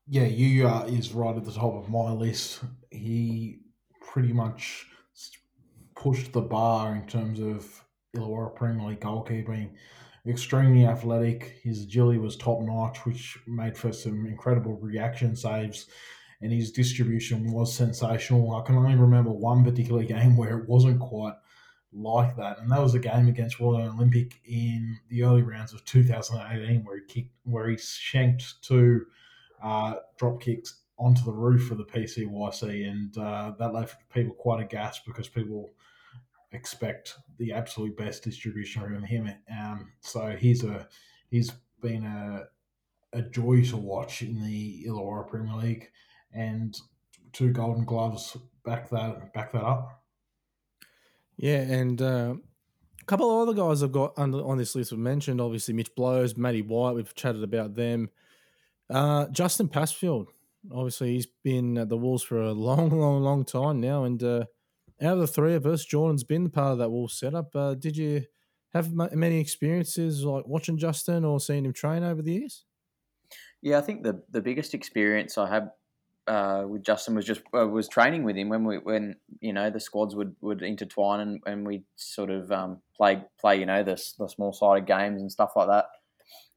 [0.08, 2.62] Yeah, uh, is right at the top of my list.
[2.92, 3.60] He
[4.02, 4.88] pretty much
[5.96, 7.84] pushed the bar in terms of
[8.16, 9.72] Illawarra Premier League goalkeeping.
[10.28, 11.60] Extremely athletic.
[11.64, 15.88] His agility was top notch, which made for some incredible reaction saves.
[16.42, 18.56] And his distribution was sensational.
[18.56, 21.36] I can only remember one particular game where it wasn't quite
[21.94, 22.60] like that.
[22.60, 26.98] And that was a game against Royal Olympic in the early rounds of 2018 where
[26.98, 29.06] he kicked, where he shanked two
[29.64, 34.62] uh, drop kicks onto the roof of the PCYC, and uh, that left people quite
[34.62, 35.72] aghast because people
[36.52, 39.30] expect the absolute best distribution from him.
[39.52, 40.88] Um, so he's a
[41.30, 41.52] he's
[41.82, 42.48] been a
[43.18, 45.90] a joy to watch in the Illawarra Premier League,
[46.34, 46.78] and
[47.34, 50.02] two Golden Gloves back that back that up.
[51.38, 52.36] Yeah, and uh,
[53.02, 55.42] a couple of other guys I've got under, on this list we've mentioned.
[55.42, 56.96] Obviously, Mitch Blows, Matty White.
[56.96, 58.10] We've chatted about them.
[58.90, 60.30] Uh, Justin Pasfield.
[60.72, 64.46] Obviously, he's been at the Wolves for a long, long, long time now, and uh,
[65.02, 67.56] out of the three of us, Jordan's been part of that Wolves setup.
[67.56, 68.24] Uh, did you
[68.74, 72.66] have many experiences like watching Justin or seeing him train over the years?
[73.62, 75.72] Yeah, I think the the biggest experience I had
[76.28, 79.70] uh, with Justin was just uh, was training with him when we when you know
[79.70, 83.84] the squads would, would intertwine and, and we sort of um, play play you know
[83.84, 85.86] the the small sided games and stuff like that,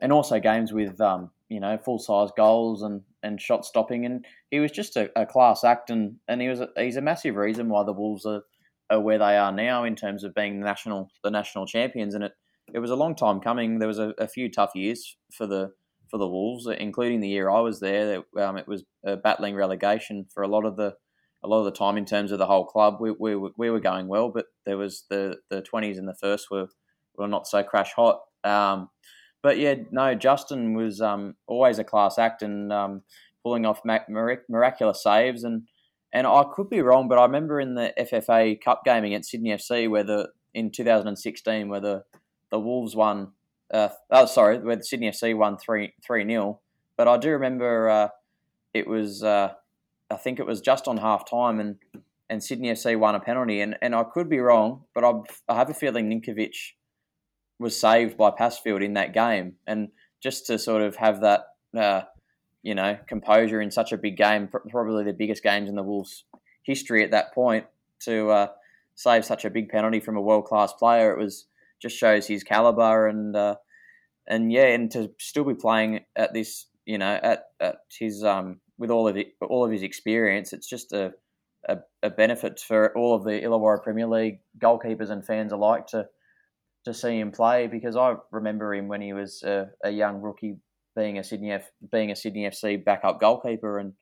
[0.00, 4.24] and also games with um, you know full size goals and, and shot stopping and
[4.50, 7.36] he was just a, a, class act and, and he was a, he's a massive
[7.36, 8.42] reason why the Wolves are,
[8.90, 12.24] are where they are now in terms of being the national the national champions and
[12.24, 12.32] it
[12.72, 13.78] it was a long time coming.
[13.78, 15.72] There was a, a few tough years for the
[16.10, 18.22] for the Wolves, including the year I was there.
[18.38, 18.84] Um, it was
[19.22, 20.94] battling relegation for a lot of the
[21.44, 22.96] a lot of the time in terms of the whole club.
[23.00, 26.50] We, we, we were going well, but there was the the twenties and the first
[26.50, 26.68] were
[27.16, 28.20] were not so crash hot.
[28.44, 28.90] Um,
[29.42, 33.02] but yeah, no, Justin was um, always a class act and um,
[33.42, 35.62] pulling off miraculous saves and.
[36.10, 39.50] And I could be wrong, but I remember in the FFA Cup game against Sydney
[39.50, 42.04] FC, where the in 2016, where the,
[42.50, 43.32] the Wolves won
[43.72, 46.60] uh, oh, sorry, where the Sydney FC won three three nil.
[46.96, 48.08] But I do remember uh,
[48.74, 49.52] it was uh,
[50.10, 51.76] I think it was just on half time and
[52.30, 55.12] and Sydney FC won a penalty and, and I could be wrong, but i
[55.48, 56.54] I have a feeling Ninkovic
[57.58, 59.54] was saved by Pasfield in that game.
[59.66, 59.88] And
[60.22, 61.46] just to sort of have that
[61.76, 62.02] uh,
[62.62, 66.24] you know composure in such a big game, probably the biggest games in the Wolves'
[66.62, 67.66] history at that point,
[68.00, 68.46] to uh,
[68.94, 71.46] save such a big penalty from a world class player, it was
[71.80, 73.56] just shows his caliber and uh,
[74.26, 78.60] and yeah, and to still be playing at this, you know, at, at his um
[78.78, 81.12] with all of it, all of his experience, it's just a,
[81.68, 86.06] a, a benefit for all of the Illawarra Premier League goalkeepers and fans alike to
[86.88, 90.56] to see him play because I remember him when he was a, a young rookie
[90.96, 93.92] being a Sydney F, being a Sydney FC backup goalkeeper and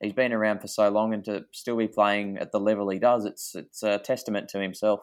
[0.00, 2.98] he's been around for so long and to still be playing at the level he
[2.98, 5.00] does it's it's a testament to himself.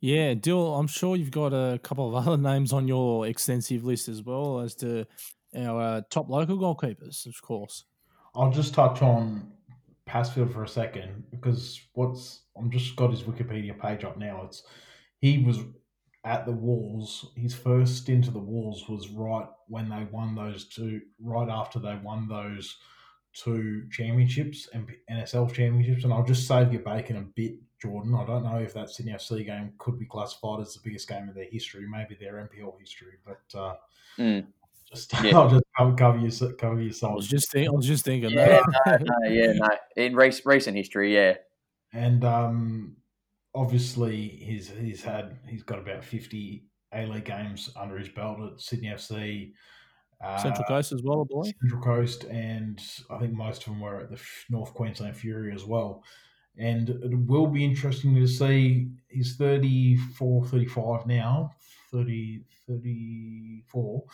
[0.00, 4.08] Yeah, Dill, I'm sure you've got a couple of other names on your extensive list
[4.08, 5.06] as well as to
[5.56, 7.84] our uh, top local goalkeepers, of course.
[8.34, 9.50] I'll just touch on
[10.06, 14.42] Pasfield for a second because what's I'm just got his Wikipedia page up now.
[14.44, 14.62] It's
[15.20, 15.58] he was
[16.24, 17.26] at the Wolves.
[17.36, 21.00] His first stint at the Wolves was right when they won those two.
[21.20, 22.76] Right after they won those
[23.32, 28.14] two championships and NSL championships, and I'll just save your bacon a bit Jordan.
[28.14, 31.28] I don't know if that Sydney FC game could be classified as the biggest game
[31.28, 33.74] of their history, maybe their NPL history, but uh,
[34.18, 34.44] mm.
[34.90, 35.38] just yeah.
[35.38, 35.94] I'll just cover
[36.52, 37.12] cover your soul.
[37.12, 38.30] I was just think, I was just thinking.
[38.30, 39.68] Yeah, no, no, yeah, no.
[39.96, 41.36] In race, recent history, yeah.
[41.92, 42.96] And um,
[43.54, 46.64] obviously, he's he's had he's got about fifty
[46.94, 49.52] A League games under his belt at Sydney FC.
[50.22, 51.44] Uh, Central Coast as well, boy.
[51.60, 54.20] Central Coast, and I think most of them were at the
[54.50, 56.04] North Queensland Fury as well
[56.60, 61.50] and it will be interesting to see he's 34 35 now
[61.90, 64.04] 30 34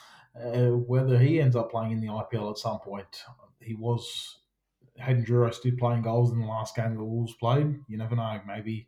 [0.41, 3.25] uh, whether he ends up playing in the IPL at some point
[3.61, 4.39] he was
[4.97, 8.41] Hayden Juros did playing goals in the last game the Wolves played you never know
[8.47, 8.87] maybe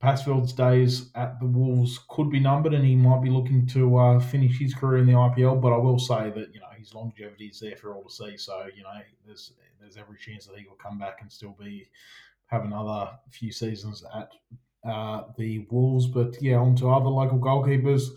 [0.00, 4.18] Pasfield's days at the Wolves could be numbered and he might be looking to uh,
[4.18, 7.46] finish his career in the IPL but I will say that you know his longevity
[7.46, 10.66] is there for all to see so you know there's there's every chance that he
[10.66, 11.88] will come back and still be
[12.46, 14.32] have another few seasons at
[14.84, 16.06] uh, the Wolves.
[16.06, 18.08] But yeah, on to other local goalkeepers.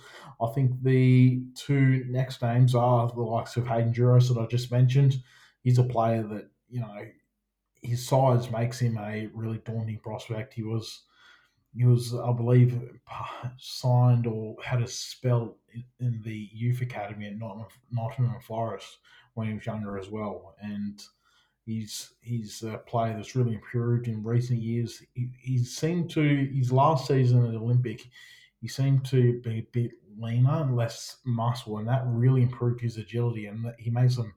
[0.41, 4.71] I think the two next names are the likes of Hayden Juros that I just
[4.71, 5.15] mentioned.
[5.61, 7.05] He's a player that, you know,
[7.81, 10.53] his size makes him a really daunting prospect.
[10.53, 11.03] He was,
[11.75, 12.79] he was, I believe,
[13.57, 15.57] signed or had a spell
[15.99, 17.37] in the youth academy at
[17.91, 18.99] Nottingham Forest
[19.33, 20.55] when he was younger as well.
[20.61, 21.01] And
[21.65, 25.01] He's he's a player that's really improved in recent years.
[25.13, 28.09] He, he seemed to his last season at Olympic,
[28.59, 32.97] he seemed to be a bit leaner and less muscle, and that really improved his
[32.97, 33.45] agility.
[33.45, 34.33] And he made some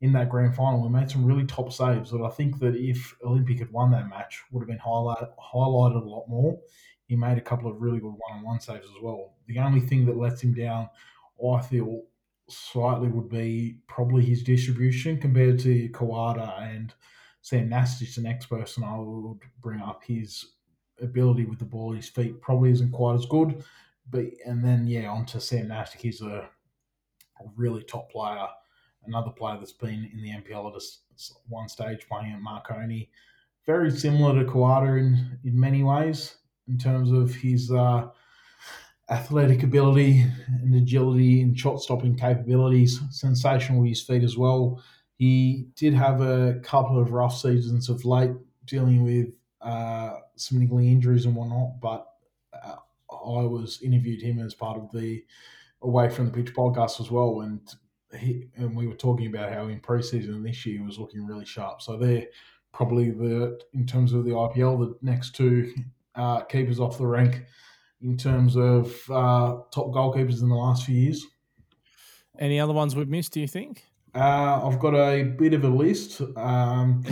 [0.00, 0.82] in that grand final.
[0.82, 4.08] We made some really top saves that I think that if Olympic had won that
[4.08, 6.58] match, would have been highlight, highlighted a lot more.
[7.06, 9.34] He made a couple of really good one-on-one saves as well.
[9.46, 10.88] The only thing that lets him down,
[11.42, 12.02] I feel,
[12.48, 16.92] slightly would be probably his distribution compared to Kawada and
[17.40, 20.02] Sam Nastich, the next person I would bring up.
[20.04, 20.44] His
[21.00, 23.64] ability with the ball, his feet probably isn't quite as good.
[24.10, 26.00] But and then yeah, on to Sam Nastich.
[26.00, 26.50] He's a
[27.56, 28.46] really top player
[29.06, 30.82] another player that's been in the NPL at
[31.48, 33.10] one stage playing at Marconi.
[33.66, 36.36] Very similar to Kawada in, in many ways
[36.68, 38.08] in terms of his uh,
[39.10, 43.00] athletic ability and agility and shot stopping capabilities.
[43.10, 44.82] Sensational with his feet as well.
[45.16, 48.32] He did have a couple of rough seasons of late
[48.66, 49.28] dealing with
[49.60, 52.06] uh, some niggling injuries and whatnot, but
[52.52, 52.76] uh,
[53.10, 55.24] I was interviewed him as part of the
[55.82, 57.60] Away from the Pitch podcast as well, and
[58.16, 61.82] he, and we were talking about how in preseason this year was looking really sharp.
[61.82, 62.26] So they're
[62.72, 65.72] probably the in terms of the IPL the next two
[66.14, 67.44] uh, keepers off the rank
[68.02, 71.24] in terms of uh, top goalkeepers in the last few years.
[72.38, 73.32] Any other ones we've missed?
[73.32, 73.84] Do you think?
[74.14, 76.20] Uh, I've got a bit of a list.
[76.36, 77.04] Um,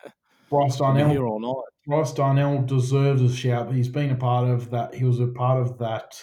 [0.50, 1.10] Bryce Darnell.
[1.10, 1.70] Here all night.
[1.86, 3.72] Bryce Darnell deserves a shout.
[3.72, 4.94] He's been a part of that.
[4.94, 6.22] He was a part of that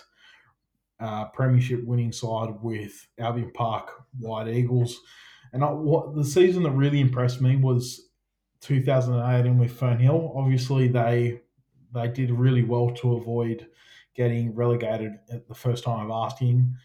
[1.00, 5.00] uh, premiership winning side with Albion Park White Eagles.
[5.54, 8.10] And I, what the season that really impressed me was
[8.62, 10.36] 2018 with Fernhill.
[10.36, 11.42] Obviously, they
[11.94, 13.68] they did really well to avoid
[14.16, 16.76] getting relegated at the first time of asking.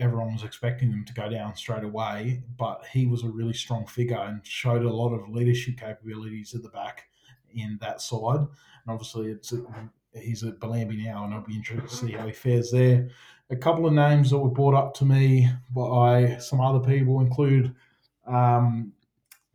[0.00, 3.86] Everyone was expecting them to go down straight away, but he was a really strong
[3.86, 7.04] figure and showed a lot of leadership capabilities at the back
[7.54, 8.40] in that side.
[8.40, 9.62] And obviously, it's a,
[10.18, 13.08] he's at Bellambi now, and I'll be interested to see how he fares there
[13.50, 17.74] a couple of names that were brought up to me by some other people include
[18.26, 18.92] um,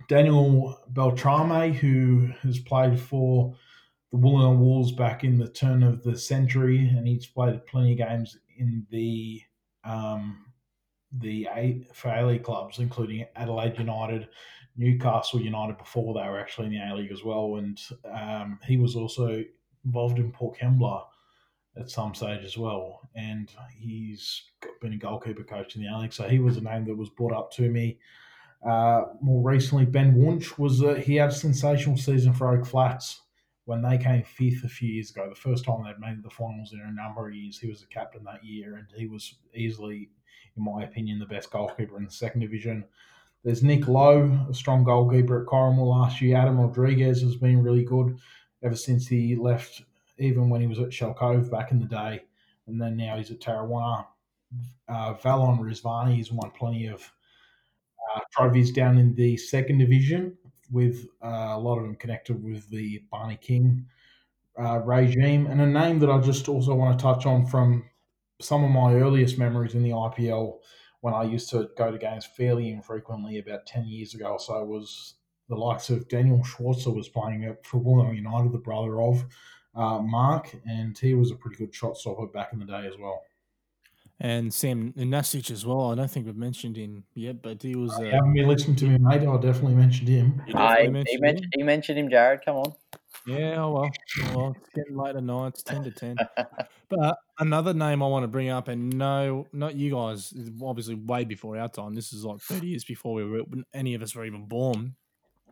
[0.08, 3.56] Daniel Beltrame, who has played for
[4.12, 7.98] the Wollongong Wolves back in the turn of the century, and he's played plenty of
[7.98, 9.42] games in the
[9.84, 10.46] um,
[11.12, 14.30] the A for A League clubs, including Adelaide United,
[14.78, 17.80] Newcastle United before they were actually in the A League as well, and
[18.12, 19.44] um, he was also
[19.84, 21.06] involved in Port Kembla
[21.78, 23.10] at some stage as well.
[23.16, 24.44] And he's
[24.82, 27.10] been a goalkeeper coach in the A League, so he was a name that was
[27.10, 27.98] brought up to me.
[28.68, 33.22] Uh, more recently, Ben Wunsch was a, he had a sensational season for Oak Flats
[33.66, 35.30] when they came fifth a few years ago.
[35.30, 37.60] The first time they'd made the finals in a number of years.
[37.60, 40.10] He was the captain that year, and he was easily,
[40.58, 42.84] in my opinion, the best goalkeeper in the second division.
[43.44, 46.36] There's Nick Lowe, a strong goalkeeper at Corrimal last year.
[46.36, 48.18] Adam Rodriguez has been really good
[48.64, 49.84] ever since he left
[50.20, 52.22] even when he was at Shell Cove back in the day,
[52.68, 54.06] and then now he's at Tarrawanna.
[54.88, 57.12] Uh, Valon Rizvani has won plenty of
[58.16, 60.38] uh, trophies down in the second division,
[60.72, 63.86] with uh, a lot of them connected with the Barney King
[64.60, 65.48] uh, regime.
[65.48, 67.86] And a name that I just also want to touch on from
[68.42, 70.60] some of my earliest memories in the IPL
[71.02, 74.64] when I used to go to games fairly infrequently about 10 years ago or so
[74.64, 75.16] was
[75.48, 79.26] the likes of Daniel Schwarzer was playing for Wollongong United, the brother of
[79.80, 82.98] uh, Mark, and he was a pretty good shot stopper back in the day as
[83.00, 83.24] well.
[84.22, 85.92] And Sam Nastich as well.
[85.92, 87.98] I don't think we've mentioned him yet, but he was.
[87.98, 89.26] Uh, you haven't been listening to me, mate.
[89.26, 90.44] I definitely mentioned him.
[90.54, 91.52] I, mentioned he, mentioned, him.
[91.56, 92.42] he mentioned him, Jared.
[92.44, 92.74] Come on.
[93.26, 93.92] Yeah, oh well.
[94.24, 95.48] Oh well, it's getting late at night.
[95.48, 96.18] It's 10 to 10.
[96.90, 100.96] but uh, another name I want to bring up, and no, not you guys, obviously
[100.96, 101.96] way before our time.
[101.96, 103.44] This is like 30 years before we were,
[103.74, 104.96] any of us were even born.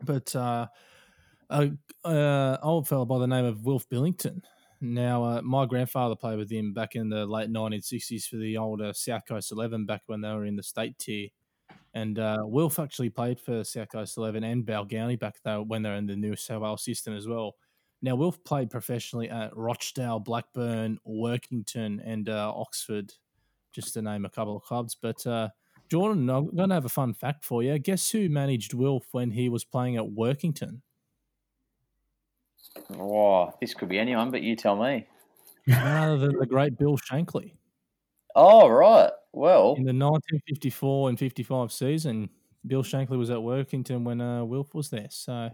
[0.03, 0.67] But uh,
[1.49, 4.41] a, old fellow by the name of Wilf Billington.
[4.79, 8.93] Now, uh, my grandfather played with him back in the late 1960s for the older
[8.93, 11.29] South Coast 11 back when they were in the state tier.
[11.93, 15.95] And uh, Wilf actually played for South Coast 11 and Balgownie back there when they're
[15.95, 17.55] in the New South Wales system as well.
[18.03, 23.11] Now, Wilf played professionally at Rochdale, Blackburn, Workington, and uh, Oxford,
[23.73, 24.95] just to name a couple of clubs.
[25.01, 25.49] But uh,
[25.89, 27.79] Jordan, I'm going to have a fun fact for you.
[27.79, 30.81] Guess who managed Wilf when he was playing at Workington?
[32.97, 35.07] Oh, this could be anyone, but you tell me.
[35.71, 37.53] Other than the great Bill Shankly.
[38.35, 39.11] Oh, right.
[39.33, 42.29] Well, in the 1954 and 55 season,
[42.65, 45.07] Bill Shankly was at Workington when uh, Wilf was there.
[45.09, 45.51] So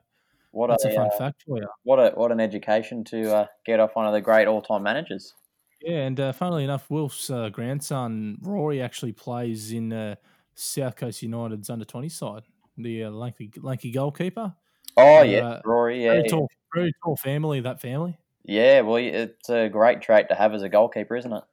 [0.52, 1.68] what that's a, a fun uh, fact for you.
[1.84, 4.84] What a what an education to uh, get off one of the great all time
[4.84, 5.34] managers.
[5.82, 10.16] Yeah, and uh, funnily enough, Wilf's uh, grandson Rory actually plays in uh,
[10.56, 12.44] South Coast United's under 20 side,
[12.78, 14.54] the uh, lanky lanky goalkeeper.
[14.98, 16.04] Oh yeah, Rory.
[16.04, 17.60] Yeah, very tall, very tall family.
[17.62, 18.18] That family.
[18.46, 21.44] Yeah, well, it's a great trait to have as a goalkeeper, isn't it?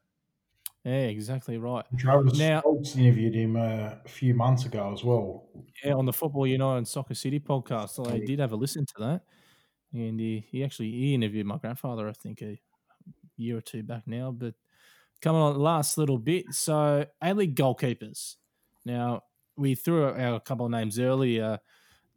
[0.84, 1.84] Yeah, exactly right.
[1.98, 5.46] Travis Now- Schultz interviewed him uh, a few months ago as well.
[5.84, 8.94] Yeah, on the Football United Soccer City podcast, So I did have a listen to
[9.00, 9.20] that,
[9.92, 12.58] and he, he actually he interviewed my grandfather, I think, a
[13.36, 14.30] year or two back now.
[14.30, 14.54] But
[15.20, 18.36] coming on last little bit, so A League goalkeepers.
[18.84, 19.24] Now
[19.56, 21.60] we threw out a couple of names earlier.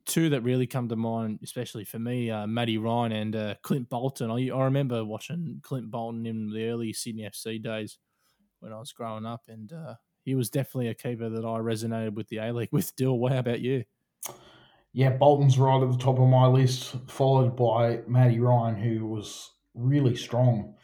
[0.06, 3.90] Two that really come to mind, especially for me, uh, Matty Ryan and uh, Clint
[3.90, 4.30] Bolton.
[4.30, 8.00] I, I remember watching Clint Bolton in the early Sydney FC days
[8.60, 12.16] when I was growing up, and uh, he was definitely a keeper that I resonated
[12.16, 12.96] with the A League with.
[12.96, 13.84] Dill, how about you?
[14.92, 19.52] Yeah, Bolton's right at the top of my list, followed by Matty Ryan, who was
[19.74, 20.76] really strong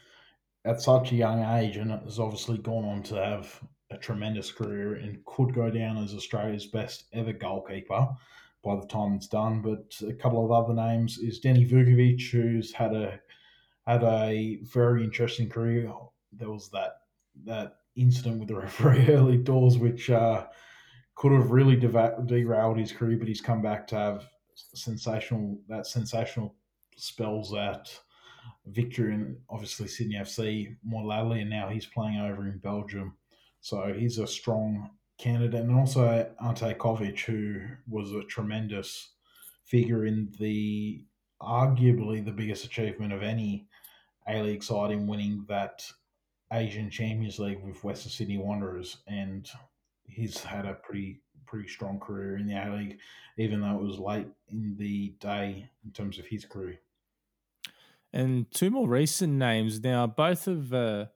[0.64, 3.60] at such a young age and has obviously gone on to have
[3.90, 8.08] a tremendous career and could go down as Australia's best ever goalkeeper
[8.62, 9.62] by the time it's done.
[9.62, 13.20] But a couple of other names is Danny Vukovic, who's had a
[13.86, 15.92] had a very interesting career.
[16.32, 16.96] There was that
[17.44, 20.46] that incident with the referee early doors, which uh,
[21.14, 25.86] could have really deva- derailed his career, but he's come back to have sensational that
[25.86, 26.54] sensational
[26.96, 27.98] spells at
[28.66, 33.16] Victory and obviously Sydney FC more lately, and now he's playing over in Belgium.
[33.60, 39.10] So he's a strong candidate, and also Ante Covic, who was a tremendous
[39.64, 41.04] figure in the
[41.40, 43.68] arguably the biggest achievement of any
[44.28, 45.86] A League side in winning that
[46.52, 49.48] Asian Champions League with Western Sydney Wanderers, and
[50.04, 52.98] he's had a pretty pretty strong career in the A League,
[53.36, 56.80] even though it was late in the day in terms of his career.
[58.12, 59.80] And two more recent names.
[59.80, 60.72] Now, both of.
[60.72, 61.06] uh,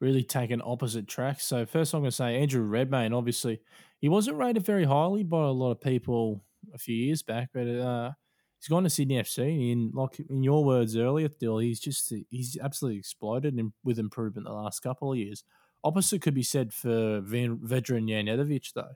[0.00, 1.44] really taken opposite tracks.
[1.44, 3.12] So, first, I'm going to say Andrew Redmayne.
[3.12, 3.60] Obviously,
[4.00, 6.42] he wasn't rated very highly by a lot of people
[6.74, 8.12] a few years back, but uh,
[8.58, 9.72] he's gone to Sydney FC.
[9.72, 14.46] And, like in your words earlier, Dill, he's just he's absolutely exploded in, with improvement
[14.46, 15.44] the last couple of years.
[15.82, 18.94] Opposite could be said for Van, Vedran Janjetovic, though.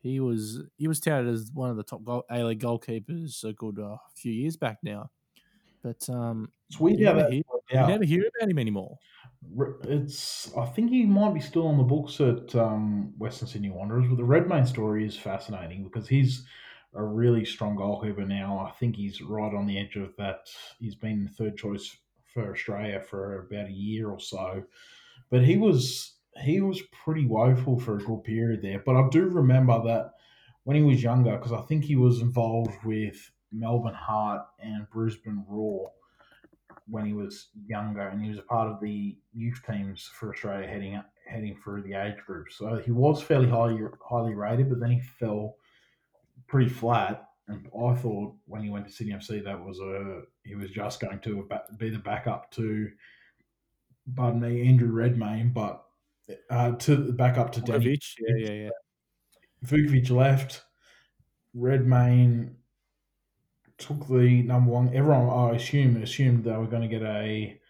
[0.00, 3.54] He was he was touted as one of the top goal, A League goalkeepers a
[3.54, 5.10] good uh, few years back now,
[5.84, 8.98] but um, It's weird you never, hear, you never hear about him anymore.
[9.82, 10.50] It's.
[10.56, 14.16] I think he might be still on the books at um, Western Sydney Wanderers, but
[14.16, 16.46] the Redmayne story is fascinating because he's
[16.94, 18.66] a really strong goalkeeper now.
[18.66, 20.48] I think he's right on the edge of that.
[20.80, 21.94] He's been third choice
[22.32, 24.64] for Australia for about a year or so,
[25.30, 28.82] but he was he was pretty woeful for a good period there.
[28.84, 30.12] But I do remember that
[30.64, 35.44] when he was younger, because I think he was involved with Melbourne Heart and Brisbane
[35.48, 35.90] Roar
[36.86, 40.66] when he was younger, and he was a part of the youth teams for Australia
[40.66, 42.48] heading up, heading through the age group.
[42.50, 45.56] So he was fairly highly highly rated, but then he fell
[46.46, 47.28] pretty flat.
[47.46, 51.00] And I thought when he went to Sydney FC that was a he was just
[51.00, 51.48] going to
[51.78, 52.90] be the backup to,
[54.14, 55.84] pardon me, Andrew Redmayne, but
[56.50, 58.70] uh, to back up to Danny Vukovic, yeah, yeah, yeah.
[59.66, 60.64] Vukovic left.
[61.54, 62.56] Redmayne
[63.86, 64.94] took the number one.
[64.94, 67.60] Everyone, I assume, assumed they were going to get a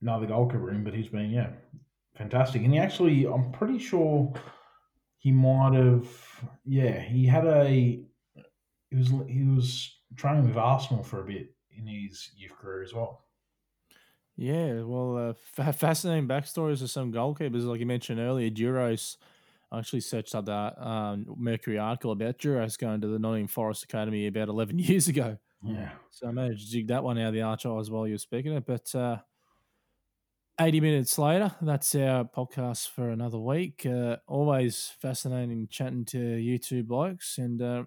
[0.00, 1.50] another goalkeeper in, but he's been yeah
[2.16, 2.62] fantastic.
[2.62, 4.32] And he actually, I'm pretty sure
[5.18, 6.08] he might have
[6.64, 7.68] yeah he had a
[8.90, 12.94] he was he was training with Arsenal for a bit in his youth career as
[12.94, 13.24] well.
[14.36, 18.50] Yeah, well, uh, fa- fascinating backstories of some goalkeepers, like you mentioned earlier.
[18.50, 19.16] Duros,
[19.70, 23.84] I actually searched up that um, Mercury article about Duros going to the Nottingham Forest
[23.84, 25.36] Academy about 11 years ago.
[25.62, 25.90] Yeah.
[26.10, 28.52] So I managed to dig that one out of the archives while you were speaking
[28.52, 28.64] it.
[28.64, 29.18] But uh,
[30.60, 33.84] 80 minutes later, that's our podcast for another week.
[33.84, 37.38] Uh, always fascinating chatting to you two blokes.
[37.38, 37.84] And uh,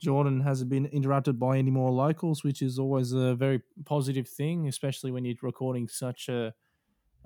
[0.00, 4.66] Jordan hasn't been interrupted by any more locals, which is always a very positive thing,
[4.68, 6.52] especially when you're recording such a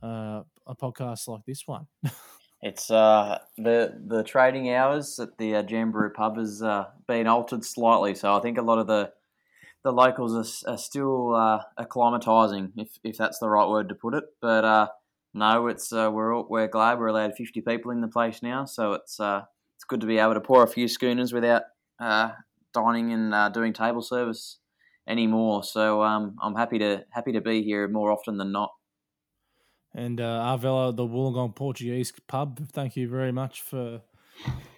[0.02, 1.86] uh, a podcast like this one.
[2.60, 7.64] It's uh, the the trading hours at the uh, Jamberoo pub has uh, been altered
[7.64, 9.12] slightly, so I think a lot of the
[9.84, 14.14] the locals are, are still uh, acclimatizing, if if that's the right word to put
[14.14, 14.24] it.
[14.40, 14.88] But uh,
[15.34, 18.64] no, it's uh, we're all, we're glad we're allowed fifty people in the place now,
[18.64, 19.42] so it's uh,
[19.76, 21.62] it's good to be able to pour a few schooners without
[22.00, 22.30] uh,
[22.74, 24.58] dining and uh, doing table service
[25.06, 25.62] anymore.
[25.62, 28.72] So um, I'm happy to happy to be here more often than not.
[29.98, 34.00] And uh, Arvela, the Wollongong Portuguese pub, thank you very much for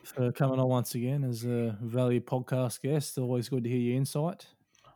[0.03, 3.19] for coming on once again as a valued podcast guest.
[3.19, 4.47] Always good to hear your insight.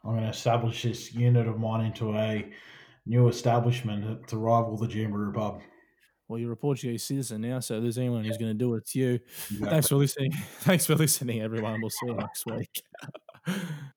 [0.02, 2.50] I'm going to establish this unit of mine into a
[3.04, 5.60] new establishment to rival the Jamberoo pub.
[6.26, 8.78] Well, you're a Portuguese citizen now, so if there's anyone who's going to do it,
[8.78, 9.20] it's you.
[9.50, 9.68] Exactly.
[9.68, 10.32] Thanks for listening.
[10.60, 11.82] Thanks for listening, everyone.
[11.82, 12.82] We'll see you next week.